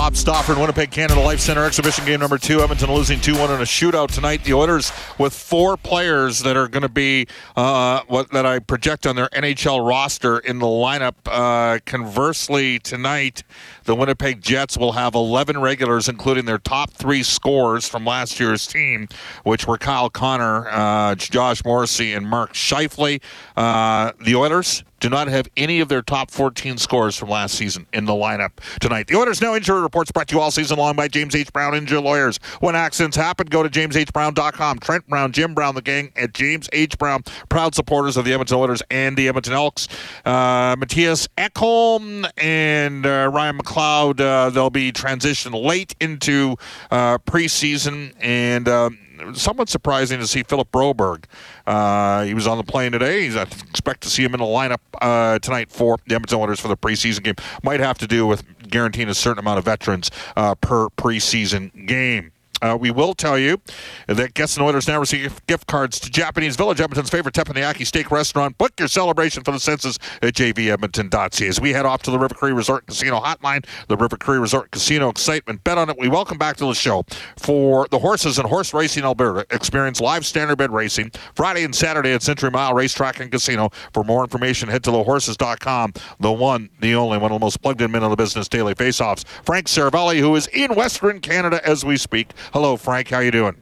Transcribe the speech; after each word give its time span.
Bob 0.00 0.16
Stauffer 0.16 0.54
in 0.54 0.58
Winnipeg, 0.58 0.90
Canada 0.90 1.20
Life 1.20 1.40
Center 1.40 1.62
exhibition 1.62 2.06
game 2.06 2.20
number 2.20 2.38
two. 2.38 2.62
Edmonton 2.62 2.90
losing 2.90 3.20
2 3.20 3.34
1 3.38 3.50
in 3.50 3.60
a 3.60 3.64
shootout 3.64 4.10
tonight. 4.10 4.42
The 4.44 4.54
Oilers 4.54 4.92
with 5.18 5.34
four 5.34 5.76
players 5.76 6.38
that 6.38 6.56
are 6.56 6.68
going 6.68 6.84
to 6.84 6.88
be 6.88 7.26
uh, 7.54 8.00
what 8.06 8.30
that 8.30 8.46
I 8.46 8.60
project 8.60 9.06
on 9.06 9.14
their 9.14 9.28
NHL 9.28 9.86
roster 9.86 10.38
in 10.38 10.58
the 10.58 10.64
lineup. 10.64 11.16
Uh, 11.26 11.80
conversely, 11.84 12.78
tonight, 12.78 13.42
the 13.84 13.94
Winnipeg 13.94 14.40
Jets 14.40 14.78
will 14.78 14.92
have 14.92 15.14
11 15.14 15.60
regulars, 15.60 16.08
including 16.08 16.46
their 16.46 16.56
top 16.56 16.92
three 16.92 17.22
scorers 17.22 17.86
from 17.86 18.06
last 18.06 18.40
year's 18.40 18.66
team, 18.66 19.06
which 19.44 19.66
were 19.66 19.76
Kyle 19.76 20.08
Connor, 20.08 20.66
uh, 20.70 21.14
Josh 21.14 21.62
Morrissey, 21.62 22.14
and 22.14 22.26
Mark 22.26 22.54
Scheifele. 22.54 23.20
Uh, 23.54 24.12
the 24.18 24.34
Oilers 24.34 24.82
do 25.00 25.08
not 25.08 25.28
have 25.28 25.48
any 25.56 25.80
of 25.80 25.88
their 25.88 26.02
top 26.02 26.30
14 26.30 26.78
scores 26.78 27.16
from 27.16 27.30
last 27.30 27.54
season 27.54 27.86
in 27.92 28.04
the 28.04 28.12
lineup 28.12 28.52
tonight. 28.80 29.06
The 29.06 29.16
Oilers 29.16 29.40
Now 29.40 29.54
Injury 29.54 29.80
Reports 29.80 30.12
brought 30.12 30.28
to 30.28 30.36
you 30.36 30.40
all 30.40 30.50
season 30.50 30.78
long 30.78 30.94
by 30.94 31.08
James 31.08 31.34
H. 31.34 31.52
Brown 31.52 31.74
Injury 31.74 32.00
Lawyers. 32.00 32.38
When 32.60 32.76
accidents 32.76 33.16
happen, 33.16 33.46
go 33.46 33.62
to 33.62 33.68
jameshbrown.com. 33.68 34.78
Trent 34.78 35.08
Brown, 35.08 35.32
Jim 35.32 35.54
Brown, 35.54 35.74
the 35.74 35.82
gang 35.82 36.12
at 36.16 36.34
James 36.34 36.68
H. 36.72 36.98
Brown, 36.98 37.22
proud 37.48 37.74
supporters 37.74 38.16
of 38.16 38.24
the 38.24 38.32
Edmonton 38.32 38.58
Oilers 38.58 38.82
and 38.90 39.16
the 39.16 39.28
Edmonton 39.28 39.54
Elks. 39.54 39.88
Uh, 40.24 40.76
Matthias 40.78 41.28
Ekholm 41.38 42.30
and 42.36 43.06
uh, 43.06 43.30
Ryan 43.32 43.58
McLeod, 43.58 44.20
uh, 44.20 44.50
they'll 44.50 44.70
be 44.70 44.92
transitioned 44.92 45.60
late 45.64 45.94
into 46.00 46.56
uh, 46.90 47.18
preseason 47.18 48.12
and. 48.20 48.68
Um, 48.68 48.98
somewhat 49.34 49.68
surprising 49.68 50.20
to 50.20 50.26
see 50.26 50.42
Philip 50.42 50.70
Broberg. 50.70 51.24
Uh, 51.66 52.24
he 52.24 52.34
was 52.34 52.46
on 52.46 52.58
the 52.58 52.64
plane 52.64 52.92
today. 52.92 53.30
I 53.30 53.42
expect 53.42 54.02
to 54.02 54.10
see 54.10 54.24
him 54.24 54.34
in 54.34 54.40
the 54.40 54.46
lineup 54.46 54.80
uh, 55.00 55.38
tonight 55.38 55.70
for 55.70 55.98
the 56.06 56.14
Edmonton 56.14 56.38
Oilers 56.38 56.60
for 56.60 56.68
the 56.68 56.76
preseason 56.76 57.22
game. 57.22 57.34
Might 57.62 57.80
have 57.80 57.98
to 57.98 58.06
do 58.06 58.26
with 58.26 58.44
guaranteeing 58.68 59.08
a 59.08 59.14
certain 59.14 59.38
amount 59.38 59.58
of 59.58 59.64
veterans 59.64 60.10
uh, 60.36 60.54
per 60.54 60.88
preseason 60.90 61.86
game. 61.86 62.32
Uh, 62.62 62.76
we 62.78 62.90
will 62.90 63.14
tell 63.14 63.38
you 63.38 63.60
that 64.06 64.34
guests 64.34 64.56
and 64.56 64.66
Oilers 64.66 64.88
now 64.88 64.98
receive 64.98 65.44
gift 65.46 65.66
cards 65.66 65.98
to 66.00 66.10
Japanese 66.10 66.56
Village, 66.56 66.80
Edmonton's 66.80 67.10
favorite 67.10 67.34
teppanyaki 67.34 67.86
steak 67.86 68.10
restaurant. 68.10 68.56
Book 68.58 68.72
your 68.78 68.88
celebration 68.88 69.42
for 69.42 69.52
the 69.52 69.60
census 69.60 69.98
at 70.22 70.34
jvedmonton.ca. 70.34 71.48
As 71.48 71.60
we 71.60 71.72
head 71.72 71.86
off 71.86 72.02
to 72.02 72.10
the 72.10 72.18
River 72.18 72.34
Cree 72.34 72.52
Resort 72.52 72.86
Casino 72.86 73.20
hotline, 73.20 73.64
the 73.88 73.96
River 73.96 74.16
Cree 74.16 74.38
Resort 74.38 74.70
Casino 74.70 75.08
excitement. 75.08 75.62
Bet 75.64 75.78
on 75.78 75.90
it. 75.90 75.96
We 75.98 76.08
welcome 76.08 76.38
back 76.38 76.56
to 76.58 76.66
the 76.66 76.74
show 76.74 77.04
for 77.36 77.86
the 77.90 77.98
Horses 77.98 78.38
and 78.38 78.48
Horse 78.48 78.74
Racing 78.74 79.04
Alberta. 79.04 79.46
Experience 79.54 80.00
live 80.00 80.22
standardbred 80.22 80.70
racing 80.70 81.10
Friday 81.34 81.64
and 81.64 81.74
Saturday 81.74 82.12
at 82.12 82.22
Century 82.22 82.50
Mile 82.50 82.74
Racetrack 82.74 83.20
and 83.20 83.30
Casino. 83.30 83.70
For 83.92 84.04
more 84.04 84.22
information, 84.22 84.68
head 84.68 84.84
to 84.84 84.90
thehorses.com. 84.90 85.92
The 86.20 86.32
one, 86.32 86.70
the 86.80 86.94
only, 86.94 87.18
one 87.18 87.32
of 87.32 87.40
the 87.40 87.44
most 87.44 87.62
plugged 87.62 87.80
in 87.80 87.90
men 87.90 88.02
in 88.02 88.10
the 88.10 88.16
business, 88.16 88.48
Daily 88.48 88.74
Faceoffs. 88.74 89.24
Frank 89.44 89.66
Seravalli, 89.66 90.18
who 90.20 90.34
is 90.36 90.46
in 90.48 90.74
Western 90.74 91.20
Canada 91.20 91.60
as 91.66 91.84
we 91.84 91.96
speak. 91.96 92.30
Hello, 92.52 92.76
Frank. 92.76 93.08
How 93.08 93.20
you 93.20 93.30
doing? 93.30 93.60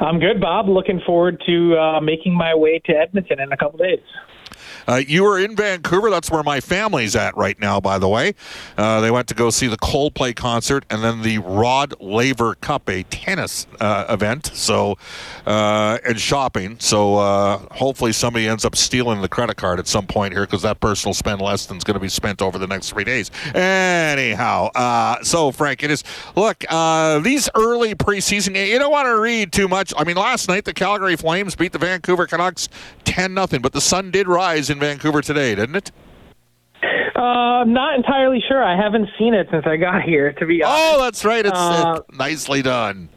I'm 0.00 0.18
good, 0.18 0.40
Bob. 0.40 0.68
Looking 0.68 1.00
forward 1.04 1.42
to 1.46 1.76
uh, 1.76 2.00
making 2.00 2.34
my 2.34 2.54
way 2.54 2.80
to 2.86 2.92
Edmonton 2.92 3.40
in 3.40 3.52
a 3.52 3.56
couple 3.56 3.78
days. 3.78 3.98
Uh, 4.88 5.02
you 5.06 5.22
were 5.22 5.38
in 5.38 5.54
Vancouver. 5.54 6.08
That's 6.08 6.30
where 6.30 6.42
my 6.42 6.60
family's 6.60 7.14
at 7.14 7.36
right 7.36 7.60
now, 7.60 7.78
by 7.78 7.98
the 7.98 8.08
way. 8.08 8.34
Uh, 8.78 9.02
they 9.02 9.10
went 9.10 9.28
to 9.28 9.34
go 9.34 9.50
see 9.50 9.66
the 9.66 9.76
Coldplay 9.76 10.34
concert 10.34 10.86
and 10.88 11.04
then 11.04 11.20
the 11.20 11.38
Rod 11.38 11.94
Laver 12.00 12.54
Cup, 12.54 12.88
a 12.88 13.02
tennis 13.04 13.66
uh, 13.80 14.06
event. 14.08 14.46
So, 14.54 14.96
uh, 15.46 15.98
and 16.06 16.18
shopping. 16.18 16.76
So, 16.80 17.16
uh, 17.16 17.58
hopefully, 17.72 18.12
somebody 18.12 18.48
ends 18.48 18.64
up 18.64 18.74
stealing 18.74 19.20
the 19.20 19.28
credit 19.28 19.58
card 19.58 19.78
at 19.78 19.86
some 19.86 20.06
point 20.06 20.32
here 20.32 20.46
because 20.46 20.62
that 20.62 20.80
person 20.80 21.10
will 21.10 21.14
spend 21.14 21.42
less 21.42 21.66
than 21.66 21.76
is 21.76 21.84
going 21.84 21.94
to 21.94 22.00
be 22.00 22.08
spent 22.08 22.40
over 22.40 22.58
the 22.58 22.66
next 22.66 22.90
three 22.90 23.04
days. 23.04 23.30
Anyhow, 23.54 24.70
uh, 24.74 25.22
so 25.22 25.52
Frank, 25.52 25.82
it 25.82 25.90
is. 25.90 26.02
Look, 26.34 26.60
these 27.24 27.50
early 27.54 27.94
preseason 27.94 28.56
you 28.68 28.78
don't 28.78 28.90
want 28.90 29.06
to 29.06 29.20
read 29.20 29.52
too 29.52 29.68
much. 29.68 29.92
I 29.96 30.04
mean, 30.04 30.16
last 30.16 30.48
night 30.48 30.64
the 30.64 30.72
Calgary 30.72 31.16
Flames 31.16 31.54
beat 31.54 31.72
the 31.72 31.78
Vancouver 31.78 32.26
Canucks 32.26 32.68
10 33.04 33.34
nothing, 33.34 33.60
but 33.60 33.72
the 33.72 33.80
sun 33.80 34.10
did 34.10 34.28
rise 34.28 34.70
in 34.70 34.77
Vancouver 34.78 35.22
today, 35.22 35.54
didn't 35.54 35.76
it? 35.76 35.92
Uh, 37.16 37.62
I'm 37.62 37.72
not 37.72 37.96
entirely 37.96 38.42
sure. 38.46 38.62
I 38.62 38.76
haven't 38.76 39.08
seen 39.18 39.34
it 39.34 39.48
since 39.50 39.66
I 39.66 39.76
got 39.76 40.02
here, 40.02 40.32
to 40.34 40.46
be 40.46 40.62
honest. 40.62 40.82
Oh, 40.82 41.02
that's 41.02 41.24
right. 41.24 41.44
It's, 41.44 41.58
uh, 41.58 42.00
it's 42.08 42.18
nicely 42.18 42.62
done. 42.62 43.08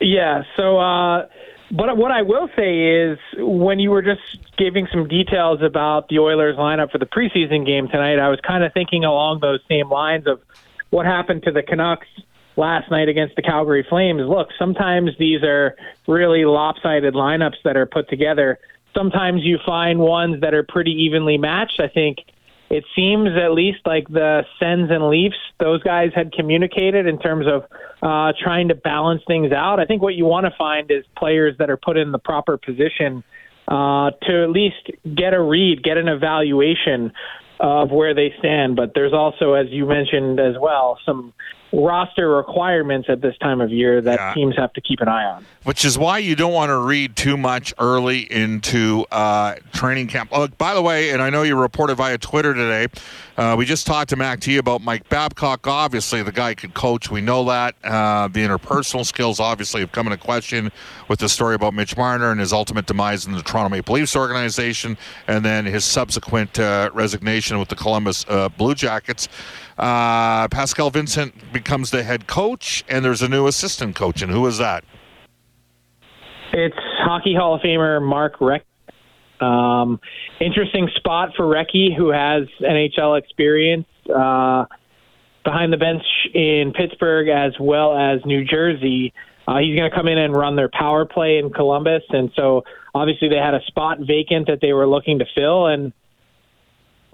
Yeah. 0.00 0.42
So, 0.56 0.78
uh, 0.78 1.28
but 1.70 1.96
what 1.96 2.10
I 2.10 2.22
will 2.22 2.48
say 2.56 3.02
is, 3.02 3.18
when 3.38 3.78
you 3.78 3.90
were 3.90 4.02
just 4.02 4.20
giving 4.56 4.88
some 4.90 5.06
details 5.06 5.62
about 5.62 6.08
the 6.08 6.18
Oilers 6.18 6.56
lineup 6.56 6.90
for 6.90 6.98
the 6.98 7.06
preseason 7.06 7.64
game 7.64 7.88
tonight, 7.88 8.18
I 8.18 8.28
was 8.28 8.40
kind 8.40 8.64
of 8.64 8.72
thinking 8.72 9.04
along 9.04 9.40
those 9.40 9.60
same 9.68 9.88
lines 9.88 10.26
of 10.26 10.40
what 10.90 11.06
happened 11.06 11.44
to 11.44 11.52
the 11.52 11.62
Canucks 11.62 12.06
last 12.56 12.90
night 12.90 13.08
against 13.08 13.36
the 13.36 13.42
Calgary 13.42 13.86
Flames. 13.88 14.22
Look, 14.28 14.48
sometimes 14.58 15.10
these 15.18 15.42
are 15.42 15.76
really 16.06 16.44
lopsided 16.44 17.14
lineups 17.14 17.62
that 17.64 17.76
are 17.76 17.86
put 17.86 18.08
together 18.08 18.58
sometimes 18.96 19.42
you 19.42 19.58
find 19.64 19.98
ones 19.98 20.40
that 20.40 20.54
are 20.54 20.64
pretty 20.66 20.92
evenly 20.92 21.38
matched. 21.38 21.80
I 21.80 21.88
think 21.88 22.18
it 22.70 22.84
seems 22.96 23.28
at 23.36 23.52
least 23.52 23.78
like 23.84 24.08
the 24.08 24.42
Sens 24.58 24.90
and 24.90 25.08
Leafs, 25.08 25.36
those 25.60 25.82
guys 25.82 26.10
had 26.14 26.32
communicated 26.32 27.06
in 27.06 27.18
terms 27.18 27.46
of 27.46 27.62
uh, 28.02 28.32
trying 28.42 28.68
to 28.68 28.74
balance 28.74 29.22
things 29.26 29.52
out. 29.52 29.78
I 29.78 29.84
think 29.84 30.02
what 30.02 30.14
you 30.14 30.24
want 30.24 30.46
to 30.46 30.52
find 30.58 30.90
is 30.90 31.04
players 31.16 31.54
that 31.58 31.70
are 31.70 31.76
put 31.76 31.96
in 31.96 32.12
the 32.12 32.18
proper 32.18 32.56
position 32.56 33.22
uh, 33.68 34.10
to 34.22 34.42
at 34.42 34.50
least 34.50 34.90
get 35.16 35.34
a 35.34 35.40
read, 35.40 35.82
get 35.82 35.96
an 35.96 36.08
evaluation 36.08 37.12
of 37.60 37.90
where 37.90 38.14
they 38.14 38.34
stand. 38.38 38.76
But 38.76 38.92
there's 38.94 39.12
also, 39.12 39.54
as 39.54 39.66
you 39.70 39.86
mentioned 39.86 40.40
as 40.40 40.54
well, 40.60 40.98
some 41.06 41.32
roster 41.72 42.28
requirements 42.28 43.08
at 43.08 43.20
this 43.20 43.36
time 43.38 43.60
of 43.60 43.70
year 43.70 44.00
that 44.00 44.18
yeah. 44.18 44.34
teams 44.34 44.56
have 44.56 44.72
to 44.74 44.80
keep 44.80 45.00
an 45.00 45.08
eye 45.08 45.24
on. 45.24 45.44
Which 45.64 45.84
is 45.84 45.98
why 45.98 46.18
you 46.18 46.36
don't 46.36 46.52
want 46.52 46.70
to 46.70 46.78
read 46.78 47.16
too 47.16 47.36
much 47.36 47.74
early 47.78 48.20
into 48.32 49.04
uh, 49.10 49.56
training 49.72 50.06
camp. 50.06 50.30
Oh, 50.32 50.46
by 50.46 50.74
the 50.74 50.82
way, 50.82 51.10
and 51.10 51.20
I 51.20 51.30
know 51.30 51.42
you 51.42 51.56
reported 51.56 51.96
via 51.96 52.18
Twitter 52.18 52.54
today, 52.54 52.86
uh, 53.36 53.54
we 53.58 53.66
just 53.66 53.86
talked 53.86 54.10
to 54.10 54.16
Mac 54.16 54.40
T 54.40 54.56
about 54.56 54.80
Mike 54.80 55.08
Babcock. 55.08 55.66
Obviously, 55.66 56.22
the 56.22 56.32
guy 56.32 56.54
could 56.54 56.72
coach. 56.72 57.10
We 57.10 57.20
know 57.20 57.44
that. 57.44 57.74
Uh, 57.84 58.28
the 58.28 58.40
interpersonal 58.40 59.04
skills 59.04 59.40
obviously 59.40 59.80
have 59.80 59.92
come 59.92 60.06
into 60.06 60.18
question 60.18 60.70
with 61.08 61.18
the 61.18 61.28
story 61.28 61.54
about 61.54 61.74
Mitch 61.74 61.96
Marner 61.96 62.30
and 62.30 62.40
his 62.40 62.52
ultimate 62.52 62.86
demise 62.86 63.26
in 63.26 63.32
the 63.32 63.42
Toronto 63.42 63.68
Maple 63.68 63.94
Leafs 63.96 64.16
organization, 64.16 64.96
and 65.26 65.44
then 65.44 65.66
his 65.66 65.84
subsequent 65.84 66.58
uh, 66.58 66.90
resignation 66.94 67.58
with 67.58 67.68
the 67.68 67.76
Columbus 67.76 68.24
uh, 68.28 68.48
Blue 68.48 68.74
Jackets. 68.74 69.28
Uh, 69.78 70.48
Pascal 70.48 70.90
Vincent 70.90 71.52
becomes 71.52 71.90
the 71.90 72.02
head 72.02 72.26
coach, 72.26 72.84
and 72.88 73.04
there's 73.04 73.22
a 73.22 73.28
new 73.28 73.46
assistant 73.46 73.94
coach. 73.94 74.22
And 74.22 74.32
who 74.32 74.46
is 74.46 74.58
that? 74.58 74.84
It's 76.52 76.76
Hockey 77.00 77.34
Hall 77.34 77.56
of 77.56 77.60
Famer 77.60 78.02
Mark 78.02 78.38
Recchi. 78.38 78.62
Um, 79.40 80.00
interesting 80.40 80.88
spot 80.96 81.30
for 81.36 81.44
Recchi, 81.44 81.94
who 81.94 82.08
has 82.08 82.44
NHL 82.60 83.18
experience 83.18 83.86
uh, 84.08 84.64
behind 85.44 85.72
the 85.72 85.76
bench 85.76 86.02
in 86.32 86.72
Pittsburgh 86.72 87.28
as 87.28 87.52
well 87.60 87.96
as 87.96 88.24
New 88.24 88.44
Jersey. 88.44 89.12
Uh, 89.46 89.58
he's 89.58 89.78
going 89.78 89.88
to 89.88 89.94
come 89.94 90.08
in 90.08 90.18
and 90.18 90.34
run 90.34 90.56
their 90.56 90.70
power 90.70 91.04
play 91.04 91.38
in 91.38 91.50
Columbus, 91.50 92.02
and 92.10 92.32
so 92.34 92.64
obviously 92.94 93.28
they 93.28 93.36
had 93.36 93.54
a 93.54 93.62
spot 93.66 93.98
vacant 94.00 94.48
that 94.48 94.60
they 94.60 94.72
were 94.72 94.88
looking 94.88 95.18
to 95.18 95.26
fill, 95.34 95.66
and 95.66 95.92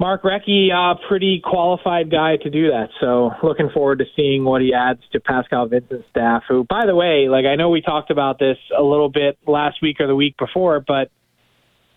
Mark 0.03 0.25
Recchi, 0.25 0.71
uh, 0.75 0.99
pretty 1.07 1.41
qualified 1.45 2.11
guy 2.11 2.37
to 2.37 2.51
do 2.51 2.73
that. 2.73 2.89
So 3.01 3.31
looking 3.41 3.71
forward 3.73 4.01
to 4.01 4.05
seeing 4.17 4.43
what 4.43 4.61
he 4.61 4.75
adds 4.75 4.99
to 5.13 5.21
Pascal 5.21 5.69
Vincent's 5.69 6.09
staff. 6.11 6.43
Who, 6.49 6.65
by 6.65 6.87
the 6.87 6.95
way, 6.97 7.29
like 7.29 7.45
I 7.45 7.55
know 7.55 7.71
we 7.71 7.83
talked 7.83 8.11
about 8.11 8.41
this 8.41 8.57
a 8.77 8.83
little 8.83 9.09
bit 9.09 9.39
last 9.47 9.77
week 9.81 10.01
or 10.01 10.09
the 10.09 10.17
week 10.17 10.37
before, 10.37 10.81
but 10.85 11.13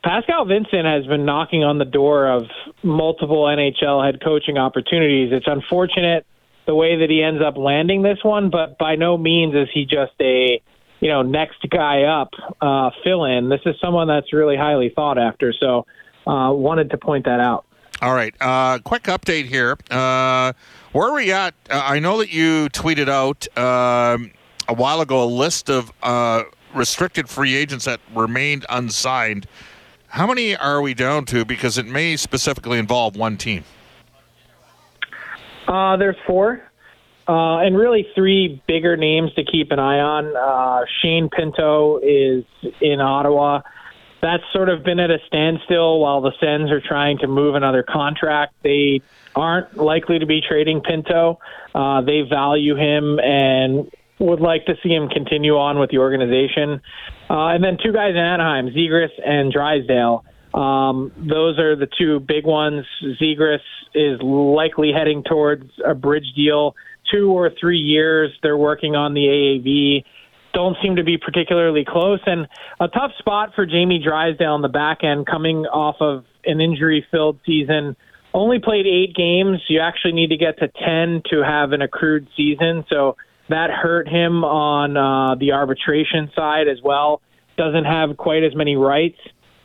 Pascal 0.04 0.46
Vincent 0.46 0.86
has 0.86 1.08
been 1.08 1.26
knocking 1.26 1.64
on 1.64 1.80
the 1.80 1.86
door 1.86 2.32
of 2.32 2.44
multiple 2.84 3.46
NHL 3.46 4.06
head 4.06 4.22
coaching 4.24 4.60
opportunities. 4.60 5.32
It's 5.34 5.48
unfortunate 5.48 6.28
the 6.68 6.76
way 6.76 7.00
that 7.00 7.10
he 7.10 7.24
ends 7.24 7.42
up 7.44 7.58
landing 7.58 8.04
this 8.04 8.20
one, 8.22 8.52
but 8.52 8.78
by 8.78 8.98
no 8.98 9.18
means 9.18 9.56
is 9.56 9.68
he 9.74 9.86
just 9.86 10.14
a 10.22 10.62
you 11.00 11.10
know 11.10 11.24
next 11.24 11.68
guy 11.72 12.04
up 12.04 12.30
uh, 12.62 12.92
fill 13.04 13.26
in. 13.26 13.50
This 13.50 13.62
is 13.66 13.74
someone 13.84 14.08
that's 14.08 14.32
really 14.32 14.58
highly 14.58 14.94
thought 14.96 15.18
after. 15.18 15.56
So 15.60 15.88
uh, 16.28 16.54
wanted 16.54 16.92
to 16.92 17.00
point 17.00 17.26
that 17.26 17.40
out. 17.40 17.66
All 18.02 18.14
right. 18.14 18.36
Uh, 18.42 18.80
quick 18.80 19.04
update 19.04 19.46
here. 19.46 19.78
Uh, 19.90 20.54
where 20.92 21.10
are 21.10 21.14
we 21.14 21.32
at? 21.32 21.54
Uh, 21.70 21.82
I 21.84 22.00
know 22.00 22.18
that 22.20 22.32
you 22.32 22.68
tweeted 22.70 23.08
out 23.10 23.48
um, 23.58 24.32
a 24.68 24.74
while 24.74 25.02
ago 25.02 25.24
a 25.24 25.26
list 25.26 25.70
of 25.70 25.92
uh, 26.04 26.44
restricted 26.74 27.30
free 27.30 27.56
agents 27.56 27.86
that 27.86 28.00
remained 28.14 28.66
unsigned. 28.70 29.48
How 30.08 30.28
many 30.28 30.56
are 30.56 30.82
we 30.82 30.94
down 30.94 31.26
to? 31.26 31.46
Because 31.46 31.78
it 31.78 31.86
may 31.86 32.16
specifically 32.18 32.80
involve 32.80 33.16
one 33.16 33.38
team. 33.38 33.64
Uh, 35.68 35.98
there's 35.98 36.18
four. 36.28 36.62
uh, 37.28 37.58
and 37.58 37.76
really 37.78 38.08
three 38.14 38.62
bigger 38.68 38.96
names 38.96 39.34
to 39.34 39.44
keep 39.44 39.72
an 39.72 39.80
eye 39.80 40.00
on. 40.00 40.36
Uh, 40.36 40.86
Shane 41.02 41.28
Pinto 41.30 42.00
is 42.04 42.44
in 42.82 43.02
Ottawa. 43.02 43.62
That's 44.26 44.44
sort 44.54 44.70
of 44.70 44.84
been 44.84 45.00
at 45.00 45.12
a 45.12 45.20
standstill 45.28 46.00
while 46.00 46.20
the 46.20 46.32
Sens 46.40 46.72
are 46.72 46.82
trying 46.82 47.20
to 47.20 47.28
move 47.28 47.54
another 47.54 47.84
contract. 47.84 48.56
They 48.64 49.02
aren't 49.36 49.78
likely 49.78 50.18
to 50.18 50.26
be 50.26 50.42
trading 50.42 50.82
Pinto. 50.82 51.38
Uh, 51.76 52.02
they 52.02 52.22
value 52.28 52.76
him 52.76 53.20
and 53.20 53.88
would 54.18 54.40
like 54.40 54.66
to 54.66 54.74
see 54.82 54.90
him 54.90 55.10
continue 55.10 55.56
on 55.58 55.78
with 55.78 55.92
the 55.92 56.00
organization. 56.00 56.82
Uh, 57.30 57.50
and 57.50 57.64
then 57.64 57.78
two 57.78 57.94
guys 57.94 58.12
in 58.12 58.18
Anaheim, 58.18 58.70
Zegras 58.70 59.12
and 59.24 59.54
Drysdale. 59.54 60.26
Um, 60.56 61.12
those 61.18 61.60
are 61.60 61.76
the 61.76 61.88
two 61.96 62.20
big 62.20 62.48
ones. 62.48 62.84
Zegras 63.22 63.60
is 63.94 64.20
likely 64.24 64.92
heading 64.92 65.24
towards 65.24 65.70
a 65.86 65.94
bridge 65.94 66.34
deal, 66.36 66.76
two 67.12 67.32
or 67.32 67.52
three 67.60 67.78
years. 67.78 68.32
They're 68.42 68.58
working 68.58 68.96
on 68.96 69.14
the 69.14 69.22
AAV. 69.22 70.04
Don't 70.56 70.78
seem 70.82 70.96
to 70.96 71.04
be 71.04 71.18
particularly 71.18 71.84
close, 71.86 72.22
and 72.26 72.48
a 72.80 72.88
tough 72.88 73.12
spot 73.20 73.54
for 73.56 73.66
Jamie 73.66 74.02
Drysdale 74.02 74.54
on 74.54 74.62
the 74.62 74.70
back 74.70 75.04
end, 75.04 75.28
coming 75.28 75.66
off 75.66 75.98
of 76.00 76.24
an 76.46 76.62
injury-filled 76.62 77.40
season. 77.46 77.98
Only 78.34 78.60
played 78.60 78.88
eight 78.88 79.14
games. 79.14 79.60
You 79.68 79.82
actually 79.82 80.14
need 80.14 80.30
to 80.30 80.38
get 80.38 80.58
to 80.60 80.70
ten 80.70 81.22
to 81.30 81.44
have 81.44 81.74
an 81.74 81.82
accrued 81.82 82.30
season, 82.38 82.86
so 82.90 83.18
that 83.50 83.70
hurt 83.70 84.08
him 84.08 84.46
on 84.46 84.96
uh, 84.96 85.36
the 85.36 85.52
arbitration 85.52 86.32
side 86.34 86.70
as 86.70 86.82
well. 86.82 87.22
Doesn't 87.58 87.86
have 87.86 88.16
quite 88.16 88.44
as 88.44 88.56
many 88.56 88.78
rights. 88.78 89.20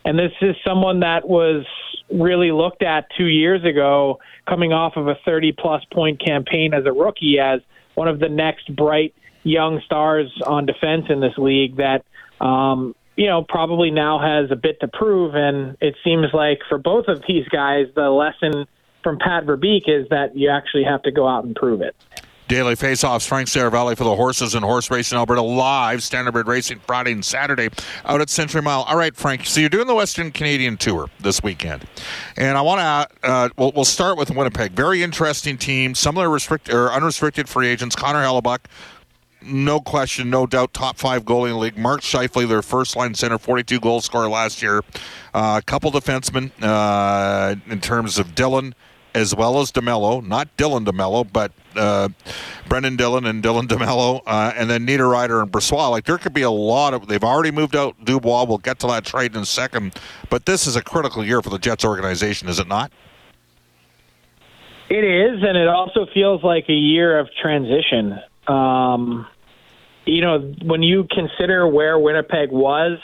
And 0.05 0.19
this 0.19 0.33
is 0.41 0.57
someone 0.67 1.01
that 1.01 1.29
was 1.29 1.65
really 2.13 2.51
looked 2.51 2.83
at 2.83 3.07
two 3.17 3.27
years 3.27 3.65
ago, 3.65 4.19
coming 4.49 4.73
off 4.73 4.97
of 4.97 5.07
a 5.07 5.15
30 5.25 5.53
plus 5.53 5.85
point 5.93 6.21
campaign 6.25 6.75
as 6.75 6.85
a 6.85 6.93
rookie, 6.93 7.39
as 7.39 7.61
one 7.95 8.09
of 8.09 8.19
the 8.19 8.29
next 8.29 8.75
bright 8.75 9.15
young 9.43 9.81
stars 9.85 10.31
on 10.47 10.67
defense 10.67 11.07
in 11.09 11.21
this 11.21 11.37
league 11.39 11.77
that, 11.77 12.05
um, 12.41 12.95
you 13.17 13.27
know, 13.27 13.45
probably 13.49 13.91
now 13.91 14.19
has 14.19 14.51
a 14.51 14.57
bit 14.57 14.81
to 14.81 14.89
prove. 14.89 15.35
And 15.35 15.77
it 15.81 15.95
seems 16.05 16.27
like 16.33 16.61
for 16.69 16.79
both 16.79 17.07
of 17.09 17.23
these 17.27 17.47
guys, 17.49 17.87
the 17.95 18.11
lesson 18.11 18.67
from 19.03 19.19
Pat 19.19 19.47
Verbeek 19.47 19.89
is 19.89 20.09
that 20.11 20.37
you 20.37 20.51
actually 20.51 20.85
have 20.85 21.03
to 21.03 21.11
go 21.11 21.27
out 21.27 21.45
and 21.45 21.55
prove 21.55 21.81
it. 21.81 21.97
Daily 22.49 22.75
Faceoffs, 22.75 23.29
Frank 23.29 23.47
Seravalli 23.47 23.97
for 23.97 24.03
the 24.03 24.17
Horses 24.17 24.57
and 24.57 24.65
Horse 24.65 24.91
Racing 24.91 25.17
Alberta 25.17 25.41
live, 25.41 26.01
Standardbred 26.01 26.47
Racing 26.47 26.81
Friday 26.81 27.13
and 27.13 27.25
Saturday 27.25 27.69
out 28.05 28.21
at 28.21 28.29
Century 28.29 28.61
Mile. 28.61 28.83
All 28.89 28.97
right, 28.97 29.15
Frank, 29.15 29.47
so 29.47 29.61
you're 29.61 29.69
doing 29.69 29.87
the 29.87 29.95
Western 29.95 30.33
Canadian 30.33 30.77
Tour 30.77 31.09
this 31.21 31.45
weekend. 31.45 31.87
And 32.37 32.59
I 32.59 32.61
want 32.63 32.81
to, 32.81 33.29
uh, 33.29 33.49
we'll, 33.57 33.71
we'll 33.71 33.85
start 33.85 34.19
with 34.19 34.33
Winnipeg. 34.33 34.73
Very 34.73 35.05
interesting 35.05 35.59
team. 35.59 35.95
Some 35.95 36.17
of 36.17 36.23
their 36.23 36.29
restricted 36.29 36.75
or 36.75 36.91
unrestricted 36.91 37.49
free 37.49 37.69
agents. 37.69 37.95
Connor 37.95 38.25
Hellebuyck, 38.25 38.65
no 39.43 39.81
question, 39.81 40.31
no 40.31 40.47
doubt, 40.47 40.73
top 40.73 40.99
five 40.99 41.25
goalie 41.25 41.49
in 41.49 41.53
the 41.55 41.59
league. 41.59 41.79
Mark 41.79 42.01
Scheifele, 42.01 42.49
their 42.49 42.63
first 42.63 42.97
line 42.97 43.15
center, 43.15 43.39
42 43.39 43.81
goal 43.81 44.01
scorer 44.01 44.29
last 44.29 44.63
year. 44.63 44.83
Uh, 45.35 45.61
a 45.61 45.63
couple 45.65 45.91
defensemen 45.91 46.51
uh, 46.63 47.57
in 47.71 47.81
terms 47.81 48.19
of 48.19 48.35
Dillon 48.35 48.75
as 49.15 49.35
well 49.35 49.61
as 49.61 49.73
DeMelo, 49.73 50.25
not 50.25 50.57
Dylan 50.57 50.87
DeMelo, 50.87 51.31
but 51.31 51.53
uh, 51.77 52.09
Brendan 52.69 52.97
Dillon 52.97 53.27
and 53.27 53.43
Dylan 53.43 53.67
DeMello, 53.67 54.23
uh, 54.27 54.53
and 54.55 54.71
then 54.71 54.87
Niederreiter 54.87 55.43
and 55.43 55.51
Brossoit. 55.51 55.91
Like 55.91 56.05
there 56.05 56.19
could 56.19 56.35
be 56.35 56.43
a 56.43 56.51
lot 56.51 56.95
of. 56.95 57.07
They've 57.09 57.25
already 57.25 57.51
moved 57.51 57.77
out 57.77 57.97
Dubois. 58.05 58.45
We'll 58.45 58.59
get 58.59 58.79
to 58.81 58.87
that 58.89 59.05
trade 59.05 59.35
in 59.35 59.43
a 59.43 59.47
second, 59.47 59.95
but 60.29 60.47
this 60.47 60.67
is 60.67 60.77
a 60.77 60.83
critical 60.83 61.25
year 61.25 61.43
for 61.43 61.51
the 61.51 61.59
Jets 61.59 61.85
organization, 61.85 62.49
is 62.49 62.59
it 62.59 62.69
not? 62.69 62.93
It 64.89 65.05
is, 65.05 65.43
and 65.43 65.57
it 65.57 65.69
also 65.69 66.07
feels 66.13 66.43
like 66.43 66.69
a 66.69 66.75
year 66.75 67.19
of 67.19 67.29
transition. 67.41 68.19
Um, 68.47 69.27
you 70.07 70.23
know, 70.23 70.55
when 70.63 70.83
you 70.83 71.07
consider 71.11 71.67
where 71.69 71.99
Winnipeg 71.99 72.51
was 72.51 72.99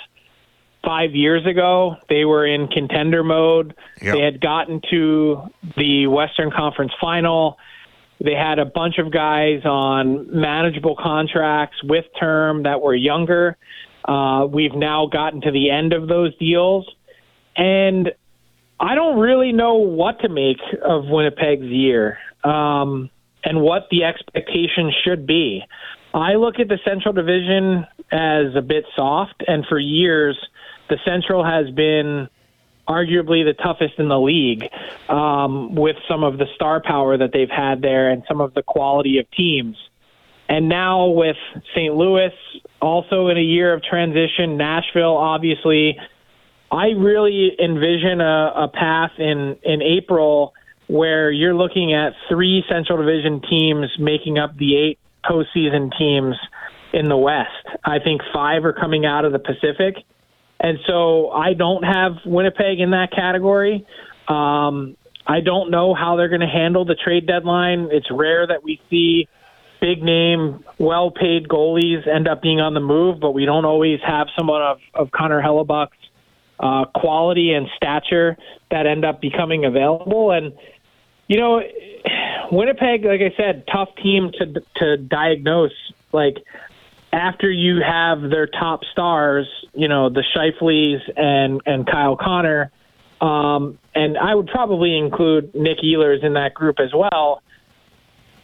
five 0.86 1.14
years 1.14 1.44
ago. 1.44 1.96
They 2.08 2.24
were 2.24 2.46
in 2.46 2.68
contender 2.68 3.24
mode. 3.24 3.74
Yep. 4.00 4.14
They 4.14 4.20
had 4.22 4.40
gotten 4.40 4.80
to 4.90 5.42
the 5.76 6.06
Western 6.06 6.50
Conference 6.50 6.92
final. 7.00 7.58
They 8.24 8.34
had 8.34 8.58
a 8.58 8.64
bunch 8.64 8.98
of 8.98 9.10
guys 9.10 9.64
on 9.64 10.40
manageable 10.40 10.96
contracts 10.96 11.82
with 11.82 12.06
term 12.18 12.62
that 12.62 12.80
were 12.80 12.94
younger. 12.94 13.58
Uh, 14.04 14.46
we've 14.48 14.74
now 14.74 15.06
gotten 15.06 15.40
to 15.42 15.50
the 15.50 15.70
end 15.70 15.92
of 15.92 16.06
those 16.06 16.34
deals. 16.38 16.88
And 17.56 18.12
I 18.78 18.94
don't 18.94 19.18
really 19.18 19.52
know 19.52 19.74
what 19.74 20.20
to 20.20 20.28
make 20.28 20.58
of 20.82 21.06
Winnipeg's 21.06 21.66
year 21.66 22.18
um, 22.44 23.10
and 23.46 23.60
what 23.60 23.86
the 23.90 24.02
expectation 24.02 24.92
should 25.04 25.26
be. 25.26 25.62
I 26.12 26.34
look 26.34 26.58
at 26.58 26.68
the 26.68 26.78
Central 26.84 27.14
Division 27.14 27.86
as 28.10 28.56
a 28.56 28.60
bit 28.60 28.84
soft, 28.96 29.44
and 29.46 29.64
for 29.66 29.78
years, 29.78 30.36
the 30.90 30.98
Central 31.04 31.44
has 31.44 31.70
been 31.70 32.28
arguably 32.88 33.44
the 33.44 33.54
toughest 33.54 33.94
in 33.98 34.08
the 34.08 34.18
league 34.18 34.64
um, 35.08 35.74
with 35.76 35.96
some 36.08 36.24
of 36.24 36.38
the 36.38 36.46
star 36.56 36.82
power 36.82 37.16
that 37.16 37.30
they've 37.32 37.50
had 37.50 37.82
there 37.82 38.10
and 38.10 38.24
some 38.28 38.40
of 38.40 38.52
the 38.54 38.62
quality 38.62 39.18
of 39.18 39.30
teams. 39.30 39.76
And 40.48 40.68
now 40.68 41.06
with 41.08 41.36
St. 41.74 41.94
Louis 41.94 42.32
also 42.80 43.28
in 43.28 43.36
a 43.36 43.42
year 43.42 43.72
of 43.74 43.82
transition, 43.82 44.56
Nashville 44.56 45.16
obviously, 45.16 45.98
I 46.70 46.90
really 46.90 47.56
envision 47.60 48.20
a, 48.20 48.52
a 48.56 48.68
path 48.68 49.12
in, 49.18 49.56
in 49.62 49.82
April 49.82 50.52
where 50.88 51.30
you're 51.30 51.54
looking 51.54 51.94
at 51.94 52.12
three 52.28 52.64
Central 52.68 52.98
Division 52.98 53.42
teams 53.48 53.86
making 53.98 54.38
up 54.38 54.56
the 54.56 54.76
eight 54.76 54.98
postseason 55.24 55.90
teams 55.98 56.36
in 56.92 57.08
the 57.08 57.16
West. 57.16 57.50
I 57.84 57.98
think 57.98 58.22
five 58.32 58.64
are 58.64 58.72
coming 58.72 59.04
out 59.04 59.24
of 59.24 59.32
the 59.32 59.38
Pacific 59.38 59.96
and 60.58 60.78
so 60.86 61.30
I 61.30 61.52
don't 61.54 61.82
have 61.82 62.12
Winnipeg 62.24 62.80
in 62.80 62.90
that 62.90 63.12
category. 63.12 63.86
Um, 64.28 64.96
I 65.26 65.40
don't 65.40 65.70
know 65.70 65.94
how 65.94 66.16
they're 66.16 66.28
going 66.28 66.40
to 66.40 66.46
handle 66.46 66.84
the 66.84 66.94
trade 66.94 67.26
deadline. 67.26 67.88
It's 67.90 68.10
rare 68.10 68.46
that 68.46 68.62
we 68.62 68.80
see 68.88 69.28
big 69.80 70.02
name, 70.02 70.64
well 70.78 71.10
paid 71.10 71.48
goalies 71.48 72.08
end 72.08 72.26
up 72.26 72.40
being 72.40 72.60
on 72.60 72.72
the 72.72 72.80
move, 72.80 73.20
but 73.20 73.32
we 73.32 73.44
don't 73.44 73.66
always 73.66 74.00
have 74.06 74.28
someone 74.36 74.62
of, 74.62 74.78
of 74.94 75.10
Connor 75.10 75.42
Hellebuyck's 75.42 75.92
uh, 76.58 76.86
quality 76.94 77.52
and 77.52 77.66
stature 77.76 78.36
that 78.70 78.86
end 78.86 79.04
up 79.04 79.20
becoming 79.20 79.66
available. 79.66 80.30
And, 80.30 80.54
you 81.28 81.38
know, 81.38 81.60
Winnipeg, 82.50 83.04
like 83.04 83.20
I 83.20 83.34
said, 83.36 83.64
tough 83.72 83.90
team 84.02 84.30
to 84.38 84.62
to 84.76 84.96
diagnose. 84.96 85.72
Like 86.12 86.36
after 87.12 87.50
you 87.50 87.80
have 87.80 88.22
their 88.30 88.46
top 88.46 88.80
stars, 88.92 89.48
you 89.74 89.88
know, 89.88 90.08
the 90.08 90.22
Scheifeles 90.34 91.00
and, 91.16 91.60
and 91.66 91.86
Kyle 91.86 92.16
Connor, 92.16 92.70
um, 93.20 93.78
and 93.94 94.18
I 94.18 94.34
would 94.34 94.48
probably 94.48 94.96
include 94.96 95.54
Nick 95.54 95.78
Ehlers 95.78 96.22
in 96.22 96.34
that 96.34 96.54
group 96.54 96.76
as 96.78 96.92
well. 96.94 97.42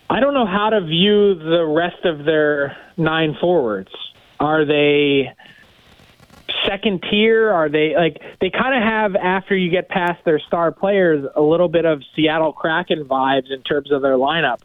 I 0.08 0.20
don't 0.20 0.34
know 0.34 0.46
how 0.46 0.70
to 0.70 0.80
view 0.80 1.34
the 1.34 1.64
rest 1.66 2.04
of 2.04 2.24
their 2.24 2.76
nine 2.96 3.36
forwards. 3.40 3.90
Are 4.40 4.64
they 4.64 5.32
second 6.66 7.04
tier? 7.10 7.50
Are 7.50 7.68
they 7.68 7.94
like 7.96 8.18
they 8.40 8.50
kind 8.50 8.74
of 8.74 8.82
have 8.82 9.16
after 9.16 9.56
you 9.56 9.70
get 9.70 9.88
past 9.88 10.24
their 10.24 10.38
star 10.38 10.72
players 10.72 11.24
a 11.34 11.42
little 11.42 11.68
bit 11.68 11.84
of 11.84 12.02
Seattle 12.14 12.52
Kraken 12.52 13.04
vibes 13.04 13.50
in 13.50 13.62
terms 13.62 13.92
of 13.92 14.02
their 14.02 14.16
lineup? 14.16 14.60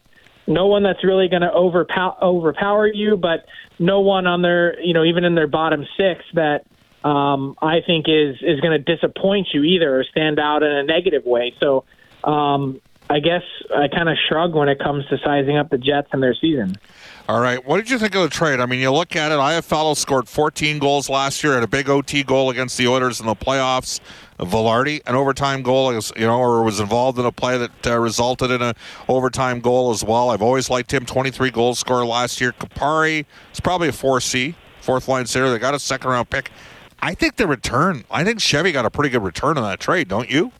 no 0.48 0.66
one 0.66 0.82
that's 0.82 1.04
really 1.04 1.28
going 1.28 1.42
to 1.42 1.52
overpower 1.52 2.16
overpower 2.22 2.86
you, 2.86 3.16
but 3.16 3.44
no 3.78 4.00
one 4.00 4.26
on 4.26 4.42
their 4.42 4.80
you 4.80 4.94
know 4.94 5.04
even 5.04 5.24
in 5.24 5.34
their 5.34 5.46
bottom 5.46 5.86
six 5.96 6.24
that 6.34 6.64
um, 7.04 7.54
I 7.60 7.80
think 7.86 8.06
is 8.08 8.36
is 8.40 8.60
going 8.60 8.82
to 8.82 8.96
disappoint 8.96 9.48
you 9.52 9.62
either 9.62 10.00
or 10.00 10.04
stand 10.04 10.40
out 10.40 10.62
in 10.62 10.70
a 10.70 10.82
negative 10.82 11.24
way. 11.24 11.54
So 11.60 11.84
um, 12.24 12.80
I 13.10 13.20
guess 13.20 13.42
I 13.74 13.88
kind 13.88 14.08
of 14.08 14.16
shrug 14.28 14.54
when 14.54 14.68
it 14.68 14.78
comes 14.78 15.06
to 15.06 15.18
sizing 15.24 15.56
up 15.56 15.70
the 15.70 15.78
Jets 15.78 16.08
and 16.12 16.22
their 16.22 16.34
season. 16.34 16.76
All 17.28 17.40
right. 17.40 17.64
What 17.64 17.78
did 17.78 17.90
you 17.90 17.98
think 17.98 18.14
of 18.14 18.22
the 18.22 18.28
trade? 18.28 18.60
I 18.60 18.66
mean, 18.66 18.80
you 18.80 18.90
look 18.90 19.16
at 19.16 19.32
it, 19.32 19.36
Iafallo 19.36 19.96
scored 19.96 20.28
14 20.28 20.78
goals 20.78 21.08
last 21.08 21.42
year, 21.42 21.54
had 21.54 21.62
a 21.62 21.66
big 21.66 21.88
OT 21.88 22.22
goal 22.22 22.50
against 22.50 22.76
the 22.76 22.88
Oilers 22.88 23.20
in 23.20 23.26
the 23.26 23.34
playoffs. 23.34 24.00
Vilardi, 24.38 25.00
an 25.06 25.14
overtime 25.14 25.62
goal, 25.62 25.92
you 25.92 26.26
know, 26.26 26.38
or 26.38 26.62
was 26.62 26.80
involved 26.80 27.18
in 27.18 27.24
a 27.24 27.32
play 27.32 27.58
that 27.58 27.86
uh, 27.86 27.98
resulted 27.98 28.50
in 28.50 28.62
an 28.62 28.74
overtime 29.08 29.60
goal 29.60 29.90
as 29.90 30.04
well. 30.04 30.30
I've 30.30 30.42
always 30.42 30.70
liked 30.70 30.92
him. 30.92 31.04
23 31.04 31.50
goals 31.50 31.78
scorer 31.78 32.06
last 32.06 32.40
year. 32.40 32.52
Kupari 32.52 33.24
is 33.52 33.60
probably 33.60 33.88
a 33.88 33.92
4C, 33.92 34.54
fourth 34.80 35.08
line 35.08 35.26
center. 35.26 35.50
They 35.50 35.58
got 35.58 35.74
a 35.74 35.78
second 35.78 36.10
round 36.10 36.30
pick. 36.30 36.50
I 37.00 37.14
think 37.14 37.36
the 37.36 37.46
return, 37.46 38.04
I 38.10 38.24
think 38.24 38.40
Chevy 38.40 38.72
got 38.72 38.84
a 38.84 38.90
pretty 38.90 39.10
good 39.10 39.22
return 39.22 39.56
on 39.56 39.64
that 39.64 39.80
trade, 39.80 40.08
don't 40.08 40.30
you? 40.30 40.52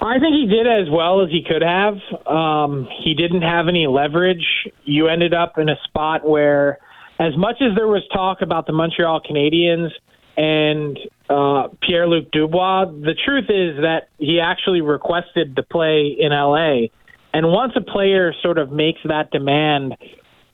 I 0.00 0.18
think 0.20 0.34
he 0.34 0.46
did 0.46 0.66
as 0.66 0.88
well 0.90 1.22
as 1.22 1.30
he 1.30 1.42
could 1.46 1.62
have. 1.62 1.94
Um, 2.26 2.88
he 3.02 3.14
didn't 3.14 3.42
have 3.42 3.68
any 3.68 3.86
leverage. 3.86 4.44
You 4.84 5.08
ended 5.08 5.34
up 5.34 5.58
in 5.58 5.68
a 5.68 5.76
spot 5.84 6.28
where, 6.28 6.78
as 7.18 7.36
much 7.36 7.56
as 7.60 7.74
there 7.76 7.88
was 7.88 8.02
talk 8.12 8.42
about 8.42 8.66
the 8.66 8.72
Montreal 8.72 9.20
Canadiens 9.20 9.90
and 10.38 10.96
uh, 11.28 11.68
Pierre 11.82 12.06
Luc 12.06 12.30
Dubois. 12.30 12.86
The 12.86 13.14
truth 13.26 13.50
is 13.50 13.82
that 13.82 14.08
he 14.18 14.40
actually 14.40 14.80
requested 14.80 15.56
to 15.56 15.62
play 15.64 16.16
in 16.18 16.30
LA, 16.30 16.86
And 17.34 17.48
once 17.48 17.72
a 17.76 17.80
player 17.80 18.32
sort 18.40 18.56
of 18.56 18.70
makes 18.70 19.00
that 19.04 19.30
demand, 19.30 19.96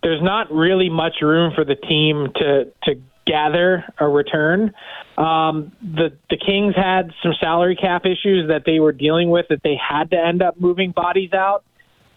there's 0.02 0.22
not 0.22 0.50
really 0.50 0.88
much 0.88 1.16
room 1.20 1.52
for 1.54 1.64
the 1.64 1.76
team 1.76 2.28
to 2.36 2.64
to 2.84 3.00
gather 3.26 3.84
a 3.98 4.08
return. 4.08 4.72
Um, 5.16 5.72
the 5.80 6.16
the 6.30 6.36
Kings 6.36 6.74
had 6.76 7.12
some 7.22 7.32
salary 7.40 7.76
cap 7.76 8.04
issues 8.04 8.48
that 8.48 8.62
they 8.66 8.80
were 8.80 8.92
dealing 8.92 9.30
with 9.30 9.46
that 9.48 9.62
they 9.62 9.76
had 9.76 10.10
to 10.10 10.16
end 10.16 10.42
up 10.42 10.60
moving 10.60 10.92
bodies 10.92 11.32
out, 11.32 11.64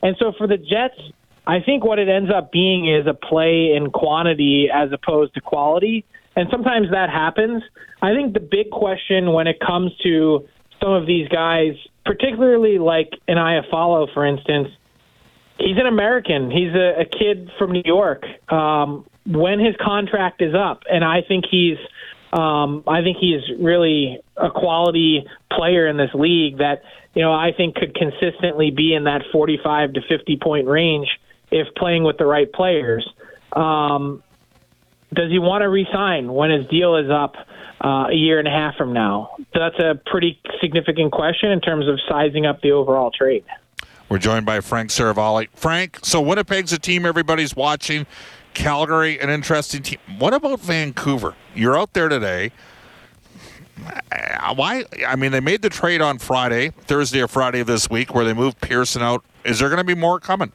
and 0.01 0.15
so 0.19 0.33
for 0.37 0.47
the 0.47 0.57
Jets, 0.57 0.99
I 1.45 1.59
think 1.61 1.85
what 1.85 1.99
it 1.99 2.09
ends 2.09 2.31
up 2.35 2.51
being 2.51 2.87
is 2.87 3.07
a 3.07 3.13
play 3.13 3.73
in 3.75 3.91
quantity 3.91 4.67
as 4.73 4.89
opposed 4.91 5.33
to 5.35 5.41
quality, 5.41 6.05
and 6.35 6.47
sometimes 6.51 6.91
that 6.91 7.09
happens. 7.09 7.63
I 8.01 8.13
think 8.13 8.33
the 8.33 8.39
big 8.39 8.69
question 8.71 9.33
when 9.33 9.47
it 9.47 9.59
comes 9.59 9.91
to 10.03 10.47
some 10.81 10.91
of 10.91 11.07
these 11.07 11.27
guys, 11.29 11.73
particularly 12.05 12.77
like 12.77 13.11
an 13.27 13.37
Iafallo, 13.37 14.13
for 14.13 14.25
instance, 14.25 14.69
he's 15.59 15.77
an 15.77 15.87
American. 15.87 16.51
He's 16.51 16.73
a, 16.73 17.01
a 17.01 17.05
kid 17.05 17.49
from 17.57 17.71
New 17.71 17.83
York. 17.85 18.23
Um, 18.49 19.05
when 19.27 19.59
his 19.59 19.75
contract 19.83 20.41
is 20.41 20.55
up, 20.55 20.83
and 20.89 21.03
I 21.03 21.21
think 21.21 21.45
he's 21.49 21.77
um, 22.33 22.83
I 22.87 23.01
think 23.01 23.17
he's 23.17 23.41
really 23.59 24.19
a 24.35 24.49
quality 24.49 25.25
player 25.51 25.87
in 25.87 25.97
this 25.97 26.13
league 26.13 26.57
that 26.57 26.81
you 27.13 27.21
know 27.21 27.33
I 27.33 27.51
think 27.55 27.75
could 27.75 27.95
consistently 27.95 28.71
be 28.71 28.93
in 28.93 29.05
that 29.05 29.23
45 29.31 29.93
to 29.93 30.01
50 30.01 30.37
point 30.37 30.67
range 30.67 31.07
if 31.51 31.67
playing 31.75 32.03
with 32.03 32.17
the 32.17 32.25
right 32.25 32.51
players. 32.51 33.07
Um, 33.53 34.23
does 35.13 35.31
he 35.31 35.39
want 35.39 35.61
to 35.61 35.69
resign 35.69 36.31
when 36.33 36.51
his 36.51 36.67
deal 36.67 36.97
is 36.97 37.09
up 37.09 37.35
uh, 37.83 38.07
a 38.09 38.13
year 38.13 38.39
and 38.39 38.47
a 38.47 38.51
half 38.51 38.75
from 38.75 38.91
now? 38.91 39.37
That's 39.53 39.79
a 39.79 39.99
pretty 40.05 40.39
significant 40.61 41.13
question 41.13 41.51
in 41.51 41.61
terms 41.61 41.87
of 41.87 41.99
sizing 42.09 42.45
up 42.45 42.61
the 42.61 42.71
overall 42.71 43.11
trade. 43.11 43.45
We're 44.09 44.17
joined 44.19 44.45
by 44.45 44.61
Frank 44.61 44.89
Seravalli. 44.89 45.47
Frank, 45.53 45.99
so 46.03 46.21
Winnipeg's 46.21 46.71
a 46.71 46.79
team 46.79 47.05
everybody's 47.05 47.55
watching. 47.55 48.05
Calgary, 48.57 49.19
an 49.19 49.29
interesting 49.29 49.83
team. 49.83 49.99
What 50.17 50.33
about 50.33 50.59
Vancouver? 50.59 51.35
You're 51.53 51.77
out 51.77 51.93
there 51.93 52.09
today. 52.09 52.51
Uh, 54.11 54.55
why? 54.55 54.83
I 55.07 55.15
mean, 55.15 55.31
they 55.31 55.39
made 55.39 55.61
the 55.61 55.69
trade 55.69 56.01
on 56.01 56.17
Friday, 56.17 56.69
Thursday 56.69 57.21
or 57.21 57.27
Friday 57.27 57.59
of 57.59 57.67
this 57.67 57.87
week, 57.87 58.15
where 58.15 58.25
they 58.25 58.33
moved 58.33 58.59
Pearson 58.59 59.03
out. 59.03 59.23
Is 59.45 59.59
there 59.59 59.69
going 59.69 59.77
to 59.77 59.83
be 59.83 59.93
more 59.93 60.19
coming? 60.19 60.51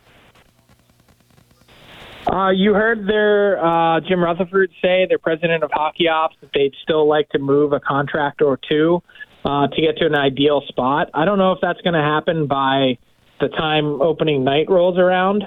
Uh, 2.26 2.50
you 2.50 2.74
heard 2.74 3.06
their 3.06 3.64
uh, 3.64 4.00
Jim 4.00 4.20
Rutherford 4.22 4.72
say, 4.82 5.06
their 5.06 5.20
president 5.20 5.62
of 5.62 5.70
hockey 5.72 6.08
ops, 6.08 6.34
that 6.40 6.50
they'd 6.52 6.74
still 6.82 7.08
like 7.08 7.28
to 7.28 7.38
move 7.38 7.72
a 7.72 7.78
contract 7.78 8.42
or 8.42 8.58
two 8.68 9.00
uh, 9.44 9.68
to 9.68 9.80
get 9.80 9.96
to 9.98 10.06
an 10.06 10.16
ideal 10.16 10.60
spot. 10.66 11.08
I 11.14 11.24
don't 11.24 11.38
know 11.38 11.52
if 11.52 11.60
that's 11.62 11.80
going 11.82 11.94
to 11.94 12.02
happen 12.02 12.48
by 12.48 12.98
the 13.40 13.46
time 13.46 14.02
opening 14.02 14.42
night 14.42 14.68
rolls 14.68 14.98
around. 14.98 15.44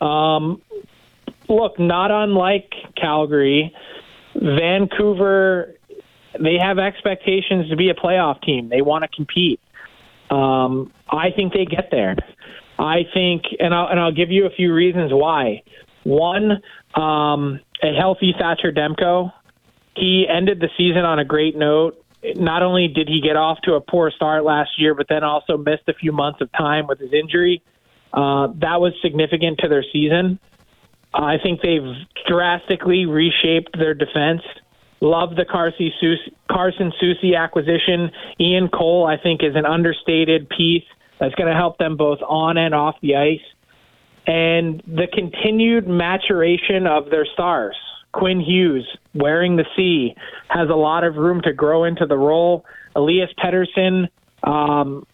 Um, 0.00 0.62
look, 1.48 1.78
not 1.78 2.10
unlike 2.10 2.72
Calgary, 2.96 3.74
Vancouver, 4.34 5.74
they 6.38 6.56
have 6.58 6.78
expectations 6.78 7.70
to 7.70 7.76
be 7.76 7.90
a 7.90 7.94
playoff 7.94 8.42
team. 8.42 8.68
They 8.68 8.82
want 8.82 9.04
to 9.04 9.08
compete. 9.08 9.60
Um, 10.30 10.92
I 11.10 11.30
think 11.34 11.52
they 11.52 11.64
get 11.64 11.88
there. 11.90 12.16
I 12.78 13.02
think, 13.12 13.44
and 13.58 13.74
I'll, 13.74 13.88
and 13.88 13.98
I'll 13.98 14.12
give 14.12 14.30
you 14.30 14.46
a 14.46 14.50
few 14.50 14.72
reasons 14.72 15.10
why. 15.12 15.62
One, 16.04 16.62
um, 16.94 17.60
a 17.82 17.92
healthy 17.98 18.34
Thatcher 18.38 18.72
Demko. 18.72 19.32
He 19.96 20.26
ended 20.28 20.60
the 20.60 20.68
season 20.76 21.04
on 21.04 21.18
a 21.18 21.24
great 21.24 21.56
note. 21.56 22.04
Not 22.22 22.62
only 22.62 22.88
did 22.88 23.08
he 23.08 23.20
get 23.20 23.36
off 23.36 23.58
to 23.62 23.74
a 23.74 23.80
poor 23.80 24.10
start 24.10 24.44
last 24.44 24.70
year, 24.78 24.94
but 24.94 25.06
then 25.08 25.24
also 25.24 25.56
missed 25.56 25.88
a 25.88 25.94
few 25.94 26.12
months 26.12 26.40
of 26.40 26.50
time 26.52 26.86
with 26.86 26.98
his 26.98 27.12
injury. 27.12 27.62
Uh, 28.12 28.48
that 28.60 28.80
was 28.80 28.92
significant 29.02 29.58
to 29.58 29.68
their 29.68 29.84
season. 29.92 30.38
I 31.14 31.36
think 31.42 31.60
they've 31.62 31.94
drastically 32.26 33.06
reshaped 33.06 33.76
their 33.78 33.94
defense. 33.94 34.42
Love 35.00 35.36
the 35.36 35.44
Carson 35.44 36.92
Soucy 37.00 37.36
acquisition. 37.36 38.10
Ian 38.40 38.68
Cole, 38.68 39.06
I 39.06 39.16
think, 39.20 39.42
is 39.42 39.54
an 39.54 39.64
understated 39.64 40.48
piece 40.48 40.84
that's 41.20 41.34
going 41.34 41.48
to 41.48 41.56
help 41.56 41.78
them 41.78 41.96
both 41.96 42.18
on 42.26 42.56
and 42.56 42.74
off 42.74 42.96
the 43.00 43.16
ice. 43.16 43.40
And 44.26 44.82
the 44.86 45.06
continued 45.12 45.88
maturation 45.88 46.86
of 46.86 47.10
their 47.10 47.26
stars. 47.32 47.76
Quinn 48.12 48.40
Hughes, 48.40 48.86
wearing 49.14 49.56
the 49.56 49.64
C, 49.76 50.14
has 50.48 50.68
a 50.68 50.74
lot 50.74 51.04
of 51.04 51.16
room 51.16 51.40
to 51.42 51.52
grow 51.52 51.84
into 51.84 52.06
the 52.06 52.16
role. 52.16 52.64
Elias 52.96 53.30
Pettersson, 53.38 54.08
um, 54.42 55.06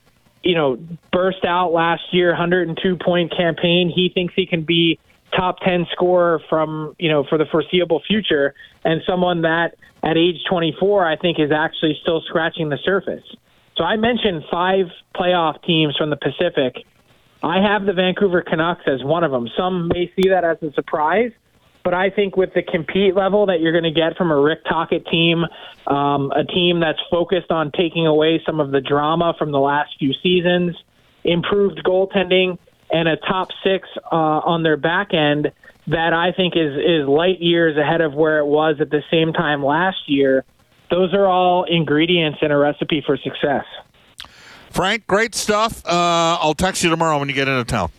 you 0.42 0.54
know, 0.54 0.78
burst 1.12 1.44
out 1.44 1.72
last 1.72 2.02
year, 2.12 2.30
102 2.30 2.96
point 2.96 3.34
campaign. 3.36 3.92
He 3.94 4.10
thinks 4.12 4.34
he 4.34 4.46
can 4.46 4.62
be 4.62 4.98
top 5.36 5.58
10 5.60 5.86
scorer 5.92 6.40
from, 6.48 6.94
you 6.98 7.08
know, 7.08 7.24
for 7.24 7.38
the 7.38 7.46
foreseeable 7.46 8.02
future 8.06 8.54
and 8.84 9.02
someone 9.06 9.42
that 9.42 9.76
at 10.02 10.16
age 10.16 10.36
24 10.48 11.06
I 11.06 11.16
think 11.16 11.38
is 11.38 11.50
actually 11.50 11.98
still 12.02 12.20
scratching 12.22 12.68
the 12.68 12.78
surface. 12.84 13.24
So 13.76 13.84
I 13.84 13.96
mentioned 13.96 14.44
five 14.50 14.86
playoff 15.14 15.62
teams 15.64 15.96
from 15.96 16.10
the 16.10 16.16
Pacific. 16.16 16.84
I 17.42 17.60
have 17.60 17.84
the 17.84 17.92
Vancouver 17.92 18.42
Canucks 18.42 18.84
as 18.86 19.02
one 19.02 19.24
of 19.24 19.30
them. 19.30 19.48
Some 19.56 19.88
may 19.88 20.10
see 20.16 20.28
that 20.30 20.44
as 20.44 20.62
a 20.62 20.72
surprise, 20.72 21.32
but 21.82 21.92
I 21.92 22.10
think 22.10 22.36
with 22.36 22.54
the 22.54 22.62
compete 22.62 23.14
level 23.14 23.46
that 23.46 23.60
you're 23.60 23.72
going 23.72 23.84
to 23.84 23.90
get 23.90 24.16
from 24.16 24.30
a 24.30 24.40
Rick 24.40 24.64
Tocchet 24.64 25.06
team, 25.06 25.44
um, 25.86 26.30
a 26.30 26.44
team 26.44 26.80
that's 26.80 27.00
focused 27.10 27.50
on 27.50 27.72
taking 27.72 28.06
away 28.06 28.42
some 28.46 28.60
of 28.60 28.70
the 28.70 28.80
drama 28.80 29.34
from 29.38 29.50
the 29.50 29.60
last 29.60 29.90
few 29.98 30.14
seasons, 30.22 30.76
improved 31.24 31.82
goaltending, 31.84 32.58
and 32.94 33.08
a 33.08 33.16
top 33.16 33.48
six 33.64 33.88
uh, 34.10 34.14
on 34.14 34.62
their 34.62 34.76
back 34.76 35.12
end 35.12 35.50
that 35.88 36.12
I 36.14 36.32
think 36.32 36.54
is 36.56 36.76
is 36.76 37.08
light 37.08 37.40
years 37.40 37.76
ahead 37.76 38.00
of 38.00 38.14
where 38.14 38.38
it 38.38 38.46
was 38.46 38.76
at 38.80 38.88
the 38.88 39.02
same 39.10 39.32
time 39.32 39.62
last 39.64 40.08
year. 40.08 40.44
Those 40.90 41.12
are 41.12 41.26
all 41.26 41.64
ingredients 41.64 42.38
in 42.40 42.52
a 42.52 42.56
recipe 42.56 43.02
for 43.04 43.16
success. 43.16 43.64
Frank, 44.70 45.06
great 45.06 45.34
stuff. 45.34 45.84
Uh, 45.84 46.38
I'll 46.40 46.54
text 46.54 46.84
you 46.84 46.90
tomorrow 46.90 47.18
when 47.18 47.28
you 47.28 47.34
get 47.34 47.48
into 47.48 47.64
town. 47.64 47.90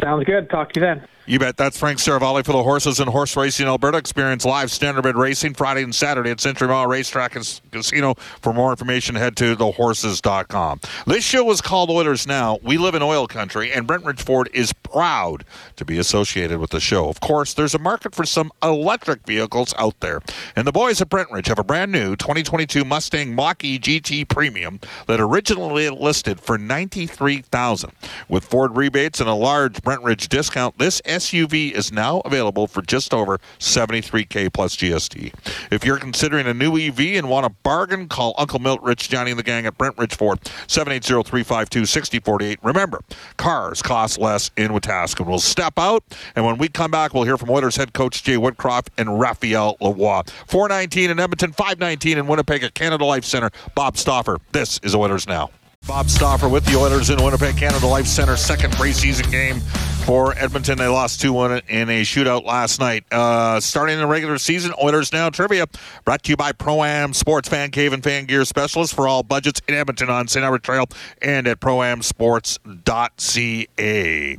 Sounds 0.00 0.24
good. 0.24 0.48
Talk 0.48 0.72
to 0.72 0.80
you 0.80 0.86
then. 0.86 1.08
You 1.26 1.38
bet. 1.38 1.56
That's 1.56 1.78
Frank 1.78 2.00
Seravalli 2.00 2.44
for 2.44 2.52
the 2.52 2.62
Horses 2.62 3.00
and 3.00 3.08
Horse 3.08 3.34
Racing 3.34 3.66
Alberta. 3.66 3.96
Experience 3.96 4.44
live 4.44 4.68
standardbred 4.68 5.14
racing 5.14 5.54
Friday 5.54 5.82
and 5.82 5.94
Saturday 5.94 6.30
at 6.30 6.38
Century 6.38 6.68
Mile 6.68 6.86
Racetrack 6.86 7.34
and 7.34 7.60
Casino. 7.72 8.12
For 8.42 8.52
more 8.52 8.70
information, 8.70 9.14
head 9.14 9.34
to 9.38 9.56
thehorses.com. 9.56 10.80
This 11.06 11.24
show 11.24 11.50
is 11.50 11.62
called 11.62 11.88
Oilers 11.88 12.26
Now. 12.26 12.58
We 12.62 12.76
live 12.76 12.94
in 12.94 13.00
oil 13.00 13.26
country, 13.26 13.72
and 13.72 13.88
Brentridge 13.88 14.20
Ford 14.20 14.50
is 14.52 14.74
proud 14.74 15.46
to 15.76 15.84
be 15.86 15.96
associated 15.96 16.58
with 16.58 16.70
the 16.70 16.80
show. 16.80 17.08
Of 17.08 17.20
course, 17.20 17.54
there's 17.54 17.74
a 17.74 17.78
market 17.78 18.14
for 18.14 18.26
some 18.26 18.52
electric 18.62 19.24
vehicles 19.24 19.72
out 19.78 20.00
there. 20.00 20.20
And 20.54 20.66
the 20.66 20.72
boys 20.72 21.00
at 21.00 21.08
Brentridge 21.08 21.46
have 21.46 21.58
a 21.58 21.64
brand 21.64 21.90
new 21.90 22.16
2022 22.16 22.84
Mustang 22.84 23.34
Mach-E 23.34 23.78
GT 23.78 24.28
Premium 24.28 24.78
that 25.06 25.20
originally 25.20 25.88
listed 25.88 26.38
for 26.38 26.58
93,000. 26.58 27.92
With 28.28 28.44
Ford 28.44 28.76
rebates 28.76 29.20
and 29.20 29.28
a 29.28 29.34
large 29.34 29.80
Brentridge 29.80 30.28
discount, 30.28 30.76
this 30.76 31.00
SUV 31.14 31.70
is 31.72 31.92
now 31.92 32.20
available 32.24 32.66
for 32.66 32.82
just 32.82 33.14
over 33.14 33.38
73K 33.58 34.52
plus 34.52 34.76
GST. 34.76 35.32
If 35.70 35.84
you're 35.84 35.98
considering 35.98 36.46
a 36.46 36.54
new 36.54 36.76
EV 36.76 37.16
and 37.16 37.28
want 37.28 37.46
a 37.46 37.50
bargain, 37.50 38.08
call 38.08 38.34
Uncle 38.36 38.58
Milt, 38.58 38.82
Rich, 38.82 39.08
Johnny, 39.08 39.30
and 39.30 39.38
the 39.38 39.44
gang 39.44 39.64
at 39.66 39.78
Brentridge 39.78 40.14
Ford, 40.14 40.40
780-352-6048. 40.66 42.56
Remember, 42.62 43.00
cars 43.36 43.80
cost 43.80 44.18
less 44.18 44.50
in 44.56 44.72
Wetaskiwin. 44.72 45.26
We'll 45.26 45.38
step 45.38 45.78
out, 45.78 46.02
and 46.34 46.44
when 46.44 46.58
we 46.58 46.68
come 46.68 46.90
back, 46.90 47.14
we'll 47.14 47.24
hear 47.24 47.38
from 47.38 47.50
Oilers 47.50 47.76
head 47.76 47.92
coach 47.92 48.22
Jay 48.22 48.36
Woodcroft 48.36 48.88
and 48.98 49.20
Raphael 49.20 49.76
Lavoie. 49.80 50.28
419 50.48 51.10
in 51.10 51.20
Edmonton, 51.20 51.52
519 51.52 52.18
in 52.18 52.26
Winnipeg 52.26 52.64
at 52.64 52.74
Canada 52.74 53.04
Life 53.04 53.24
Center. 53.24 53.50
Bob 53.74 53.96
Stauffer. 53.96 54.38
This 54.52 54.80
is 54.82 54.94
Oilers 54.94 55.28
Now. 55.28 55.50
Bob 55.86 56.08
Stauffer 56.08 56.48
with 56.48 56.64
the 56.64 56.76
Oilers 56.76 57.10
in 57.10 57.22
Winnipeg, 57.22 57.56
Canada 57.56 57.86
Life 57.86 58.06
Center, 58.06 58.36
second 58.36 58.72
preseason 58.72 59.30
game 59.30 59.60
for 60.04 60.36
Edmonton. 60.38 60.78
They 60.78 60.86
lost 60.86 61.20
2 61.20 61.32
1 61.32 61.62
in 61.68 61.90
a 61.90 62.02
shootout 62.02 62.44
last 62.44 62.80
night. 62.80 63.04
Uh, 63.12 63.60
starting 63.60 63.98
the 63.98 64.06
regular 64.06 64.38
season, 64.38 64.72
Oilers 64.82 65.12
Now 65.12 65.28
Trivia 65.30 65.66
brought 66.04 66.22
to 66.24 66.30
you 66.30 66.36
by 66.36 66.52
Pro 66.52 66.82
Am 66.84 67.12
Sports 67.12 67.48
Fan 67.48 67.70
Cave 67.70 67.92
and 67.92 68.02
Fan 68.02 68.24
Gear 68.24 68.44
Specialist 68.46 68.94
for 68.94 69.06
all 69.06 69.22
budgets 69.22 69.60
in 69.68 69.74
Edmonton 69.74 70.08
on 70.08 70.26
St. 70.26 70.42
Albert 70.44 70.62
Trail 70.62 70.86
and 71.20 71.46
at 71.46 71.60
proamsports.ca. 71.60 74.38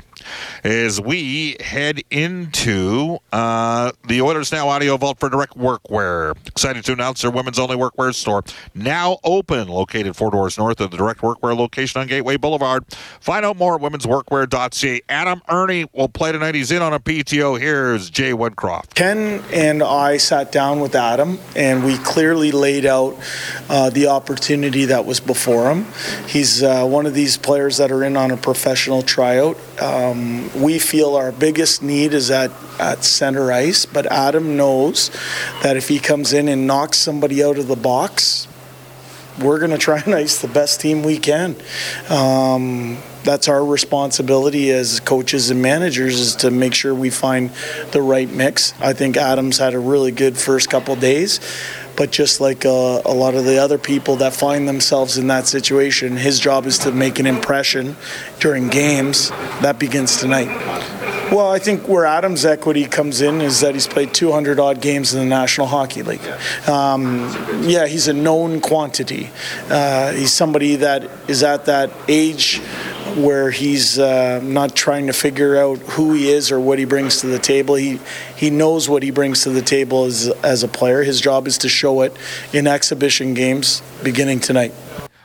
as 0.63 0.99
we 0.99 1.57
head 1.59 2.01
into 2.09 3.17
uh, 3.31 3.91
the 4.07 4.21
Oilers 4.21 4.51
Now 4.51 4.69
Audio 4.69 4.97
Vault 4.97 5.19
for 5.19 5.29
Direct 5.29 5.57
Workwear. 5.57 6.35
Excited 6.47 6.83
to 6.85 6.93
announce 6.93 7.21
their 7.21 7.31
women's 7.31 7.59
only 7.59 7.75
workwear 7.75 8.13
store 8.13 8.43
now 8.73 9.17
open, 9.23 9.67
located 9.67 10.15
four 10.15 10.31
doors 10.31 10.57
north 10.57 10.79
of 10.81 10.91
the 10.91 10.97
Direct 10.97 11.21
Workwear 11.21 11.57
location 11.57 12.01
on 12.01 12.07
Gateway 12.07 12.37
Boulevard. 12.37 12.85
Find 13.19 13.45
out 13.45 13.57
more 13.57 13.75
at 13.75 13.81
womensworkwear.ca. 13.81 15.01
Adam 15.09 15.41
Erne 15.49 15.85
will 15.93 16.09
play 16.09 16.31
tonight. 16.31 16.55
He's 16.55 16.71
in 16.71 16.81
on 16.81 16.93
a 16.93 16.99
PTO. 16.99 17.59
Here's 17.59 18.09
Jay 18.09 18.31
Woodcroft. 18.31 18.93
Ken 18.95 19.43
and 19.53 19.83
I 19.83 20.17
sat 20.17 20.51
down 20.51 20.79
with 20.79 20.95
Adam 20.95 21.39
and 21.55 21.85
we 21.85 21.97
clearly 21.97 22.51
laid 22.51 22.85
out 22.85 23.17
uh, 23.69 23.89
the 23.89 24.07
opportunity 24.07 24.85
that 24.85 25.05
was 25.05 25.19
before 25.19 25.71
him. 25.71 25.85
He's 26.27 26.63
uh, 26.63 26.85
one 26.85 27.05
of 27.05 27.13
these 27.13 27.37
players 27.37 27.77
that 27.77 27.91
are 27.91 28.03
in 28.03 28.17
on 28.17 28.31
a 28.31 28.37
professional 28.37 29.01
tryout. 29.01 29.57
Um, 29.81 30.14
we 30.55 30.79
feel 30.79 31.15
our 31.15 31.31
biggest 31.31 31.83
need 31.83 32.13
is 32.13 32.31
at, 32.31 32.51
at 32.79 33.03
center 33.03 33.51
ice, 33.51 33.85
but 33.85 34.05
Adam 34.07 34.57
knows 34.57 35.09
that 35.63 35.77
if 35.77 35.87
he 35.87 35.99
comes 35.99 36.33
in 36.33 36.47
and 36.47 36.67
knocks 36.67 36.97
somebody 36.97 37.43
out 37.43 37.57
of 37.57 37.67
the 37.67 37.75
box, 37.75 38.47
we're 39.41 39.59
going 39.59 39.71
to 39.71 39.77
try 39.77 39.99
and 39.99 40.13
ice 40.15 40.41
the 40.41 40.47
best 40.47 40.79
team 40.79 41.03
we 41.03 41.17
can. 41.17 41.55
Um, 42.09 42.97
that's 43.23 43.47
our 43.47 43.65
responsibility 43.65 44.71
as 44.71 44.99
coaches 44.99 45.49
and 45.49 45.61
managers 45.61 46.19
is 46.19 46.35
to 46.37 46.51
make 46.51 46.73
sure 46.73 46.93
we 46.93 47.09
find 47.09 47.49
the 47.91 48.01
right 48.01 48.29
mix. 48.29 48.79
I 48.79 48.93
think 48.93 49.17
Adams 49.17 49.57
had 49.57 49.73
a 49.73 49.79
really 49.79 50.11
good 50.11 50.37
first 50.37 50.69
couple 50.69 50.95
days, 50.95 51.39
but 51.95 52.11
just 52.11 52.41
like 52.41 52.65
uh, 52.65 53.01
a 53.05 53.13
lot 53.13 53.35
of 53.35 53.45
the 53.45 53.57
other 53.57 53.77
people 53.77 54.17
that 54.17 54.33
find 54.33 54.67
themselves 54.67 55.17
in 55.17 55.27
that 55.27 55.47
situation, 55.47 56.17
his 56.17 56.39
job 56.39 56.65
is 56.65 56.77
to 56.79 56.91
make 56.91 57.19
an 57.19 57.25
impression 57.25 57.95
during 58.39 58.69
games. 58.69 59.29
That 59.61 59.79
begins 59.79 60.17
tonight. 60.17 60.49
Well, 61.31 61.51
I 61.51 61.57
think 61.57 61.87
where 61.87 62.05
Adams' 62.05 62.45
equity 62.45 62.85
comes 62.85 63.19
in 63.19 63.41
is 63.41 63.61
that 63.61 63.73
he's 63.73 63.87
played 63.87 64.13
200 64.13 64.59
odd 64.59 64.79
games 64.79 65.11
in 65.11 65.19
the 65.19 65.25
National 65.25 65.65
Hockey 65.65 66.03
League. 66.03 66.21
Um, 66.67 67.31
yeah, 67.63 67.87
he's 67.87 68.07
a 68.07 68.13
known 68.13 68.61
quantity. 68.61 69.31
Uh, 69.67 70.11
he's 70.11 70.31
somebody 70.31 70.75
that 70.77 71.09
is 71.27 71.41
at 71.41 71.65
that 71.65 71.91
age 72.07 72.61
where 73.15 73.49
he's 73.49 73.97
uh, 73.97 74.41
not 74.43 74.75
trying 74.75 75.07
to 75.07 75.13
figure 75.13 75.57
out 75.57 75.77
who 75.79 76.13
he 76.13 76.29
is 76.29 76.51
or 76.51 76.59
what 76.59 76.79
he 76.79 76.85
brings 76.85 77.21
to 77.21 77.27
the 77.27 77.39
table. 77.39 77.75
He 77.75 77.99
he 78.35 78.49
knows 78.49 78.89
what 78.89 79.03
he 79.03 79.11
brings 79.11 79.43
to 79.43 79.49
the 79.49 79.61
table 79.61 80.05
as 80.05 80.27
as 80.43 80.63
a 80.63 80.67
player. 80.67 81.03
His 81.03 81.21
job 81.21 81.47
is 81.47 81.57
to 81.59 81.69
show 81.69 82.01
it 82.01 82.15
in 82.53 82.67
exhibition 82.67 83.33
games 83.33 83.81
beginning 84.03 84.41
tonight. 84.41 84.73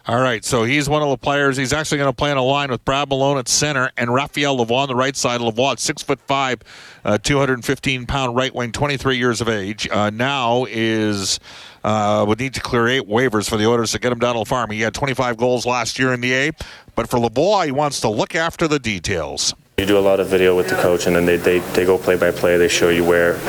All 0.06 0.20
right, 0.20 0.42
so 0.44 0.64
he's 0.64 0.88
one 0.88 1.02
of 1.02 1.10
the 1.10 1.18
players. 1.18 1.58
He's 1.58 1.74
actually 1.74 1.98
going 1.98 2.08
to 2.08 2.16
play 2.16 2.30
in 2.30 2.38
a 2.38 2.42
line 2.42 2.70
with 2.70 2.82
Brad 2.86 3.10
Malone 3.10 3.36
at 3.36 3.48
center 3.48 3.90
and 3.98 4.12
Raphael 4.12 4.56
Lavoie 4.56 4.78
on 4.78 4.88
the 4.88 4.94
right 4.94 5.14
side. 5.14 5.42
Lavoie, 5.42 5.78
six 5.78 6.02
foot 6.02 6.18
five, 6.20 6.62
uh, 7.04 7.18
215 7.18 8.06
pound 8.06 8.34
right 8.34 8.54
wing, 8.54 8.72
23 8.72 9.18
years 9.18 9.42
of 9.42 9.48
age. 9.50 9.86
Uh, 9.90 10.08
now 10.08 10.64
is 10.70 11.38
uh, 11.84 12.24
would 12.26 12.38
need 12.38 12.54
to 12.54 12.60
clear 12.60 12.88
eight 12.88 13.06
waivers 13.06 13.48
for 13.48 13.58
the 13.58 13.66
Oilers 13.66 13.92
to 13.92 13.98
get 13.98 14.10
him 14.10 14.18
down 14.18 14.34
to 14.34 14.40
the 14.40 14.46
farm. 14.46 14.70
He 14.70 14.80
had 14.80 14.94
25 14.94 15.36
goals 15.36 15.66
last 15.66 15.98
year 15.98 16.14
in 16.14 16.22
the 16.22 16.32
A, 16.32 16.52
but 16.94 17.08
for 17.08 17.18
Lavoie, 17.18 17.66
he 17.66 17.72
wants 17.72 18.00
to 18.00 18.08
look 18.08 18.34
after 18.34 18.66
the 18.66 18.78
details. 18.78 19.54
You 19.80 19.86
do 19.86 19.96
a 19.96 19.98
lot 19.98 20.20
of 20.20 20.26
video 20.26 20.54
with 20.54 20.68
the 20.68 20.74
coach, 20.74 21.06
and 21.06 21.16
then 21.16 21.24
they, 21.24 21.38
they, 21.38 21.60
they 21.72 21.86
go 21.86 21.96
play 21.96 22.14
by 22.14 22.32
play. 22.32 22.58
They 22.58 22.68
show 22.68 22.90
you 22.90 23.02
where 23.02 23.40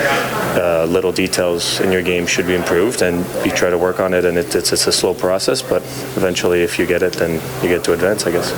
uh, 0.58 0.86
little 0.86 1.12
details 1.12 1.82
in 1.82 1.92
your 1.92 2.02
game 2.02 2.26
should 2.26 2.48
be 2.48 2.56
improved, 2.56 3.02
and 3.02 3.26
you 3.46 3.52
try 3.52 3.70
to 3.70 3.78
work 3.78 4.00
on 4.00 4.14
it. 4.14 4.24
And 4.24 4.38
it, 4.38 4.56
it's, 4.56 4.72
it's 4.72 4.88
a 4.88 4.94
slow 4.94 5.14
process, 5.14 5.62
but 5.62 5.82
eventually, 6.16 6.64
if 6.64 6.80
you 6.80 6.86
get 6.86 7.04
it, 7.04 7.12
then 7.12 7.34
you 7.62 7.68
get 7.68 7.84
to 7.84 7.92
advance, 7.92 8.26
I 8.26 8.32
guess. 8.32 8.58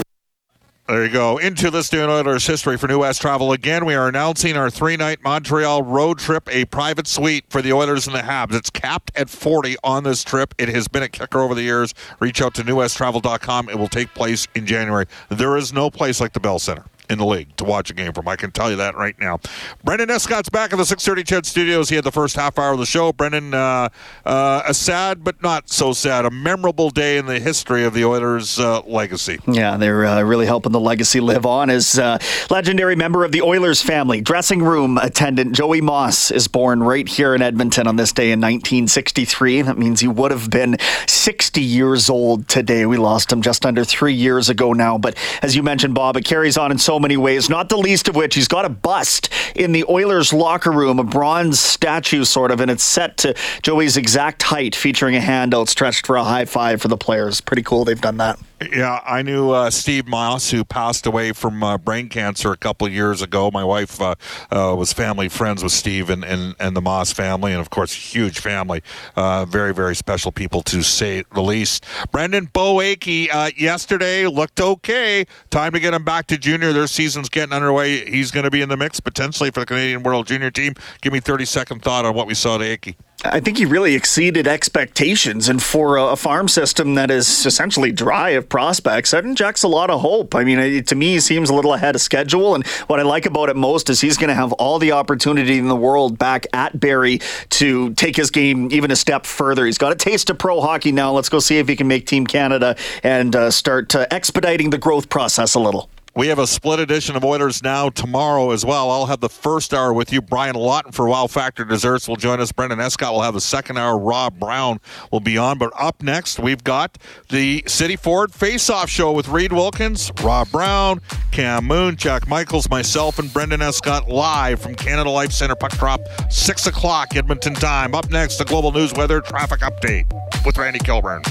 There 0.88 1.04
you 1.04 1.10
go. 1.10 1.40
Into 1.40 1.72
New 1.72 2.04
Oilers 2.04 2.46
history 2.46 2.78
for 2.78 2.88
New 2.88 3.00
West 3.00 3.22
Travel. 3.22 3.52
Again, 3.54 3.86
we 3.86 3.96
are 3.96 4.08
announcing 4.08 4.56
our 4.56 4.70
three 4.70 4.96
night 4.96 5.24
Montreal 5.24 5.82
road 5.82 6.20
trip, 6.20 6.48
a 6.52 6.66
private 6.66 7.08
suite 7.08 7.46
for 7.50 7.64
the 7.64 7.74
Oilers 7.74 8.06
and 8.06 8.16
the 8.16 8.22
Habs. 8.22 8.54
It's 8.54 8.70
capped 8.70 9.10
at 9.16 9.32
40 9.32 9.78
on 9.84 10.04
this 10.04 10.24
trip. 10.24 10.54
It 10.60 10.70
has 10.70 10.88
been 10.88 11.02
a 11.02 11.10
kicker 11.10 11.40
over 11.40 11.56
the 11.56 11.64
years. 11.64 11.96
Reach 12.20 12.40
out 12.40 12.54
to 12.54 12.62
newwesttravel.com. 12.62 13.70
It 13.70 13.80
will 13.80 13.88
take 13.88 14.14
place 14.14 14.48
in 14.54 14.68
January. 14.68 15.08
There 15.30 15.58
is 15.58 15.74
no 15.74 15.90
place 15.90 16.22
like 16.22 16.34
the 16.34 16.40
Bell 16.40 16.60
Center 16.60 16.84
in 17.10 17.18
the 17.18 17.26
league 17.26 17.56
to 17.58 17.64
watch 17.64 17.90
a 17.90 17.94
game 17.94 18.14
from. 18.14 18.28
I 18.28 18.36
can 18.36 18.52
tell 18.52 18.70
you 18.70 18.78
that 18.78 18.96
right 18.96 19.18
now. 19.20 19.40
Brendan 19.84 20.10
Escott's 20.10 20.50
back 20.50 20.72
in 20.72 20.78
the 20.78 20.86
630 20.86 21.24
CHED 21.24 21.46
Studios. 21.46 21.90
He 21.90 21.96
had 21.96 22.04
the 22.04 22.12
first 22.12 22.36
half 22.36 22.58
hour 22.58 22.74
of 22.74 22.80
the 22.80 22.86
show. 22.86 23.14
Brendan, 23.14 23.54
uh, 23.54 23.90
uh, 24.26 24.64
a 24.66 24.74
sad 24.74 25.24
but 25.24 25.42
not 25.42 25.70
so 25.70 25.94
sad, 25.94 26.26
a 26.26 26.32
memorable 26.32 26.90
day 26.90 27.18
in 27.18 27.26
the 27.26 27.40
history 27.40 27.84
of 27.84 27.94
the 27.94 28.06
Oilers' 28.06 28.60
uh, 28.60 28.82
legacy. 28.82 29.40
Yeah, 29.48 29.78
they're 29.78 30.06
uh, 30.06 30.22
really 30.24 30.46
helping 30.46 30.72
the 30.72 30.80
legacy 30.80 31.20
live 31.20 31.46
on. 31.46 31.70
As 31.70 32.00
uh, 32.00 32.18
legendary 32.50 32.96
member 32.96 33.24
of 33.24 33.32
the 33.32 33.42
Oilers 33.42 33.82
family, 33.82 34.22
dressing 34.22 34.64
room 34.64 34.98
attendant 34.98 35.54
Joey 35.54 35.82
Moss 35.82 36.32
is 36.32 36.48
born 36.48 36.84
right 36.84 37.08
here 37.08 37.36
in 37.36 37.42
Edmonton 37.42 37.88
on 37.88 37.96
this 37.96 38.12
day 38.12 38.32
in 38.32 38.40
1963. 38.40 39.64
That 39.64 39.78
means 39.78 40.00
he 40.00 40.08
would 40.08 40.32
have 40.32 40.50
been 40.50 40.78
60 41.08 41.62
years 41.62 42.10
old 42.10 42.48
today. 42.48 42.86
We 42.86 42.98
lost 42.98 43.32
him 43.32 43.42
just 43.42 43.66
under 43.66 43.84
three 43.84 44.14
years 44.14 44.50
ago 44.50 44.74
now. 44.74 44.98
But 44.98 45.18
as 45.42 45.56
you 45.56 45.64
mentioned, 45.64 45.96
Bob, 45.96 46.18
it 46.18 46.26
carries 46.26 46.58
on 46.58 46.72
in 46.72 46.78
so 46.78 46.93
many 47.00 47.18
ways, 47.18 47.50
not 47.50 47.70
the 47.70 47.78
least 47.78 48.08
of 48.08 48.16
which 48.16 48.36
he's 48.36 48.48
got 48.48 48.66
a 48.66 48.70
bust 48.70 49.30
in 49.56 49.72
the 49.72 49.86
Oilers 49.90 50.34
locker 50.34 50.72
room, 50.72 51.00
a 51.00 51.04
bronze 51.04 51.60
statue 51.60 52.24
sort 52.24 52.52
of, 52.52 52.60
and 52.60 52.70
it's 52.72 52.84
set 52.84 53.18
to 53.18 53.36
Joey's 53.62 53.98
exact 53.98 54.44
height, 54.44 54.76
featuring 54.76 55.16
a 55.16 55.22
hand 55.22 55.54
outstretched 55.54 56.06
for 56.06 56.16
a 56.16 56.24
high 56.24 56.46
five 56.46 56.82
for 56.82 56.88
the 56.88 56.98
players. 56.98 57.42
Pretty 57.42 57.64
cool 57.64 57.86
they've 57.86 58.00
done 58.00 58.18
that. 58.18 58.40
Yeah, 58.72 59.00
I 59.06 59.22
knew 59.22 59.52
uh, 59.52 59.70
Steve 59.70 60.08
Moss, 60.08 60.52
who 60.52 60.64
passed 60.64 61.06
away 61.06 61.32
from 61.32 61.64
uh, 61.64 61.78
brain 61.78 62.10
cancer 62.10 62.52
a 62.52 62.58
couple 62.58 62.88
years 62.88 63.22
ago. 63.22 63.50
My 63.52 63.64
wife 63.64 64.00
uh, 64.02 64.16
uh 64.52 64.76
was 64.78 64.94
family 64.94 65.30
friends 65.30 65.64
with 65.64 65.72
Steve 65.72 66.10
and, 66.10 66.24
and, 66.24 66.56
and 66.60 66.76
the 66.76 66.82
Moss 66.82 67.12
family, 67.12 67.52
and 67.52 67.60
of 67.60 67.70
course, 67.70 67.94
huge 67.94 68.40
family. 68.40 68.82
Uh, 69.16 69.46
very, 69.46 69.74
very 69.74 69.96
special 69.96 70.32
people 70.32 70.62
to 70.64 70.82
say 70.82 71.24
the 71.34 71.42
least. 71.42 71.86
Brendan 72.12 72.46
Beau 72.54 72.76
Akey 72.76 73.30
uh, 73.32 73.52
yesterday 73.58 74.28
looked 74.28 74.62
okay. 74.62 75.26
Time 75.50 75.74
to 75.74 75.80
get 75.80 75.94
him 75.94 76.04
back 76.04 76.28
to 76.28 76.38
junior. 76.38 76.74
Their 76.74 76.88
season's 76.88 77.30
getting 77.30 77.54
underway. 77.54 78.10
He's 78.10 78.32
going 78.32 78.46
to 78.46 78.52
be 78.52 78.62
in 78.62 78.70
the 78.70 78.78
mix 78.78 79.00
potentially 79.00 79.52
for 79.52 79.62
the 79.62 79.66
Canadian 79.66 80.04
World 80.04 80.28
Junior 80.28 80.52
team. 80.52 80.74
Give 81.02 81.12
me 81.12 81.20
30 81.20 81.46
second 81.46 81.82
thought 81.82 82.06
on 82.06 82.16
what 82.16 82.28
we 82.28 82.34
saw 82.34 82.58
to 82.58 82.64
Akey. 82.64 82.96
I 83.26 83.40
think 83.40 83.58
he 83.58 83.66
really 83.66 83.96
exceeded 83.96 84.48
expectations, 84.48 85.48
and 85.48 85.64
for 85.64 85.98
a, 85.98 86.16
farm 86.18 86.48
system 86.48 86.96
that 86.96 87.10
is 87.10 87.46
essentially 87.46 87.92
dry 87.92 88.32
of 88.32 88.50
prospects, 88.50 89.12
that 89.12 89.24
injects 89.24 89.64
a 89.64 89.68
lot 89.68 89.90
of 89.90 90.02
hope. 90.02 90.36
I 90.36 90.44
mean, 90.44 90.60
it, 90.60 90.88
to 90.88 90.96
me, 90.96 91.14
he 91.14 91.20
seems 91.20 91.50
a 91.50 91.54
little 91.54 91.74
ahead 91.74 91.96
of 91.96 92.02
schedule, 92.02 92.54
and 92.54 92.66
what 92.88 93.00
I 93.00 93.04
like 93.04 93.26
about 93.26 93.50
it 93.50 93.56
most 93.56 93.90
is 93.90 94.02
he's 94.02 94.18
going 94.18 94.28
to 94.28 94.34
have 94.34 94.52
all 94.54 94.78
the 94.78 94.92
opportunity 94.92 95.58
in 95.58 95.68
the 95.68 95.76
world 95.76 96.18
back 96.18 96.48
at 96.54 96.80
Barrie 96.80 97.20
to 97.52 97.94
take 97.94 98.16
his 98.16 98.30
game 98.30 98.70
even 98.72 98.92
a 98.92 98.96
step 98.96 99.26
further. 99.26 99.66
He's 99.66 99.78
got 99.78 99.92
a 99.92 99.96
taste 99.96 100.30
of 100.30 100.38
pro 100.38 100.60
hockey 100.60 100.92
now. 100.92 101.14
Let's 101.14 101.30
go 101.30 101.40
see 101.40 101.58
if 101.58 101.68
he 101.68 101.76
can 101.76 101.88
make 101.88 102.06
Team 102.06 102.28
Canada 102.28 102.76
and 103.04 103.36
uh, 103.36 103.52
start 103.52 103.96
uh, 103.96 104.06
expediting 104.12 104.70
the 104.70 104.78
growth 104.78 105.10
process 105.10 105.56
a 105.56 105.60
little. 105.60 105.90
We 106.16 106.28
have 106.28 106.38
a 106.38 106.46
split 106.46 106.80
edition 106.80 107.16
of 107.16 107.26
Oilers 107.26 107.64
Now 107.64 107.90
tomorrow 107.90 108.52
as 108.52 108.64
well. 108.64 108.92
I'll 108.92 109.08
have 109.08 109.20
the 109.20 109.30
first 109.30 109.74
hour 109.74 109.92
with 109.92 110.14
you. 110.14 110.22
Brian 110.22 110.56
Lawton 110.56 110.92
for 110.92 111.08
Wow 111.08 111.26
Factor 111.26 111.66
Desserts 111.66 112.08
will 112.08 112.18
join 112.18 112.40
us. 112.40 112.52
Brendan 112.52 112.80
Escott 112.80 113.14
will 113.14 113.24
have 113.24 113.34
the 113.34 113.42
second 113.42 113.78
hour. 113.80 113.98
Rob 113.98 114.38
Brown 114.38 114.80
will 115.12 115.22
be 115.22 115.40
on. 115.40 115.58
But 115.58 115.74
up 115.76 116.04
next, 116.04 116.38
we've 116.40 116.64
got 116.64 117.00
the 117.30 117.64
City 117.66 117.96
Ford 117.96 118.32
Face 118.32 118.70
Off 118.70 118.90
Show 118.90 119.12
with 119.12 119.28
Reid 119.28 119.52
Wilkins, 119.52 120.12
Rob 120.22 120.52
Brown, 120.52 121.02
Cam 121.32 121.66
Moon, 121.66 121.96
Jack 121.96 122.28
Michaels, 122.28 122.70
myself, 122.70 123.18
and 123.18 123.34
Brendan 123.34 123.64
Escott 123.64 124.08
live 124.08 124.62
from 124.62 124.76
Canada 124.76 125.10
Life 125.10 125.32
Center 125.32 125.56
Puck 125.56 125.72
Drop, 125.72 126.00
6 126.30 126.68
o'clock 126.68 127.16
Edmonton 127.16 127.56
time. 127.56 127.96
Up 127.96 128.12
next, 128.12 128.38
the 128.38 128.46
Global 128.46 128.72
News 128.72 128.94
Weather 128.94 129.20
Traffic 129.20 129.62
Update 129.62 130.06
with 130.46 130.60
Randy 130.60 130.78
Kilburn. 130.78 131.24